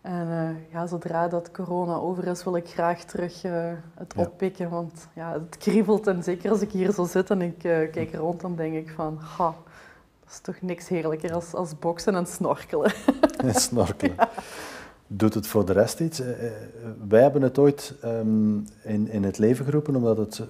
En 0.00 0.28
uh, 0.28 0.72
ja, 0.72 0.86
zodra 0.86 1.28
dat 1.28 1.50
corona 1.50 1.94
over 1.94 2.26
is, 2.26 2.44
wil 2.44 2.56
ik 2.56 2.68
graag 2.68 3.04
terug 3.04 3.44
uh, 3.44 3.52
het 3.94 4.12
ja. 4.16 4.22
oppikken. 4.22 4.70
Want 4.70 5.08
ja, 5.14 5.32
het 5.32 5.58
kriebelt 5.58 6.06
en 6.06 6.22
zeker 6.22 6.50
als 6.50 6.60
ik 6.60 6.70
hier 6.70 6.92
zo 6.92 7.04
zit 7.04 7.30
en 7.30 7.42
ik 7.42 7.64
uh, 7.64 7.90
kijk 7.90 8.14
rond, 8.14 8.40
dan 8.40 8.56
denk 8.56 8.74
ik 8.74 8.90
van... 8.90 9.18
Ha, 9.36 9.54
dat 10.30 10.38
is 10.38 10.54
toch 10.54 10.60
niks 10.60 10.88
heerlijker 10.88 11.34
als, 11.34 11.54
als 11.54 11.78
boksen 11.78 12.14
en 12.14 12.26
snorkelen. 12.26 12.92
En 13.36 13.54
snorkelen. 13.54 14.14
Ja. 14.16 14.28
Doet 15.06 15.34
het 15.34 15.46
voor 15.46 15.64
de 15.64 15.72
rest 15.72 16.00
iets? 16.00 16.22
wij 17.08 17.22
hebben 17.22 17.42
het 17.42 17.58
ooit 17.58 17.94
um, 18.04 18.66
in, 18.82 19.08
in 19.08 19.24
het 19.24 19.38
leven 19.38 19.64
geroepen 19.64 19.96
omdat 19.96 20.16
het 20.16 20.42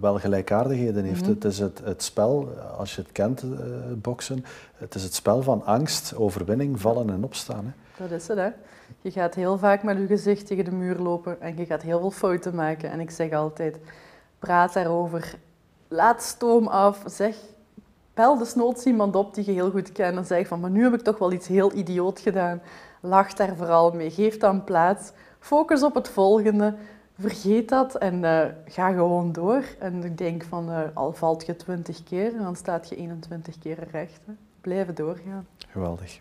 wel 0.00 0.18
gelijkaardigheden 0.18 1.04
heeft. 1.04 1.20
Mm 1.20 1.26
-hmm. 1.26 1.34
Het 1.34 1.44
is 1.44 1.58
het, 1.58 1.80
het 1.84 2.02
spel, 2.02 2.48
als 2.78 2.94
je 2.94 3.00
het 3.00 3.12
kent, 3.12 3.44
boksen, 4.02 4.44
het 4.74 4.94
is 4.94 5.02
het 5.02 5.14
spel 5.14 5.42
van 5.42 5.64
angst, 5.64 6.14
overwinning, 6.16 6.80
vallen 6.80 7.10
en 7.10 7.24
opstaan. 7.24 7.64
Hè. 7.64 8.04
Dat 8.04 8.10
is 8.10 8.28
het, 8.28 8.38
hè. 8.38 8.50
Je 9.00 9.10
gaat 9.10 9.34
heel 9.34 9.58
vaak 9.58 9.82
met 9.82 9.96
je 9.96 10.06
gezicht 10.06 10.46
tegen 10.46 10.64
de 10.64 10.70
muur 10.70 10.96
lopen 10.98 11.40
en 11.40 11.56
je 11.56 11.66
gaat 11.66 11.82
heel 11.82 12.00
veel 12.00 12.10
fouten 12.10 12.54
maken. 12.54 12.90
En 12.90 13.00
ik 13.00 13.10
zeg 13.10 13.32
altijd, 13.32 13.78
praat 14.38 14.72
daarover. 14.72 15.34
Laat 15.88 16.22
stoom 16.22 16.66
af. 16.66 17.02
Zeg, 17.06 17.36
bel 18.14 18.38
desnoods 18.38 18.84
iemand 18.84 19.16
op 19.16 19.34
die 19.34 19.44
je 19.44 19.52
heel 19.52 19.70
goed 19.70 19.92
kent 19.92 20.16
en 20.16 20.24
zeg 20.24 20.46
van, 20.46 20.60
maar 20.60 20.70
nu 20.70 20.82
heb 20.82 20.94
ik 20.94 21.00
toch 21.00 21.18
wel 21.18 21.32
iets 21.32 21.46
heel 21.46 21.74
idioot 21.74 22.20
gedaan. 22.20 22.62
Lach 23.00 23.32
daar 23.32 23.56
vooral 23.56 23.92
mee. 23.92 24.10
Geef 24.10 24.36
dan 24.36 24.64
plaats. 24.64 25.12
Focus 25.38 25.82
op 25.82 25.94
het 25.94 26.08
volgende. 26.08 26.74
Vergeet 27.18 27.68
dat 27.68 27.94
en 27.94 28.22
uh, 28.22 28.44
ga 28.66 28.92
gewoon 28.92 29.32
door. 29.32 29.64
En 29.78 30.04
ik 30.04 30.18
denk 30.18 30.44
van, 30.44 30.70
uh, 30.70 30.80
al 30.94 31.12
valt 31.12 31.46
je 31.46 31.56
20 31.56 32.02
keer 32.02 32.34
en 32.34 32.42
dan 32.42 32.56
staat 32.56 32.88
je 32.88 32.96
21 32.96 33.58
keer 33.58 33.88
recht. 33.90 34.20
Hè. 34.26 34.32
Blijven 34.60 34.94
doorgaan. 34.94 35.46
Geweldig. 35.68 36.20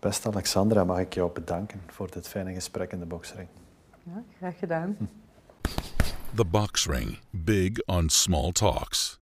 Beste 0.00 0.28
Alexandra, 0.28 0.84
mag 0.84 0.98
ik 0.98 1.14
jou 1.14 1.32
bedanken 1.32 1.82
voor 1.86 2.10
dit 2.10 2.28
fijne 2.28 2.52
gesprek 2.54 2.92
in 2.92 2.98
de 2.98 3.06
boxring. 3.06 3.48
Ja, 4.02 4.22
graag 4.36 4.58
gedaan. 4.58 4.96
The 6.34 6.44
Box 6.44 6.86
Ring. 6.86 7.18
Big 7.30 7.86
on 7.86 8.08
small 8.08 8.52
talks. 8.52 9.25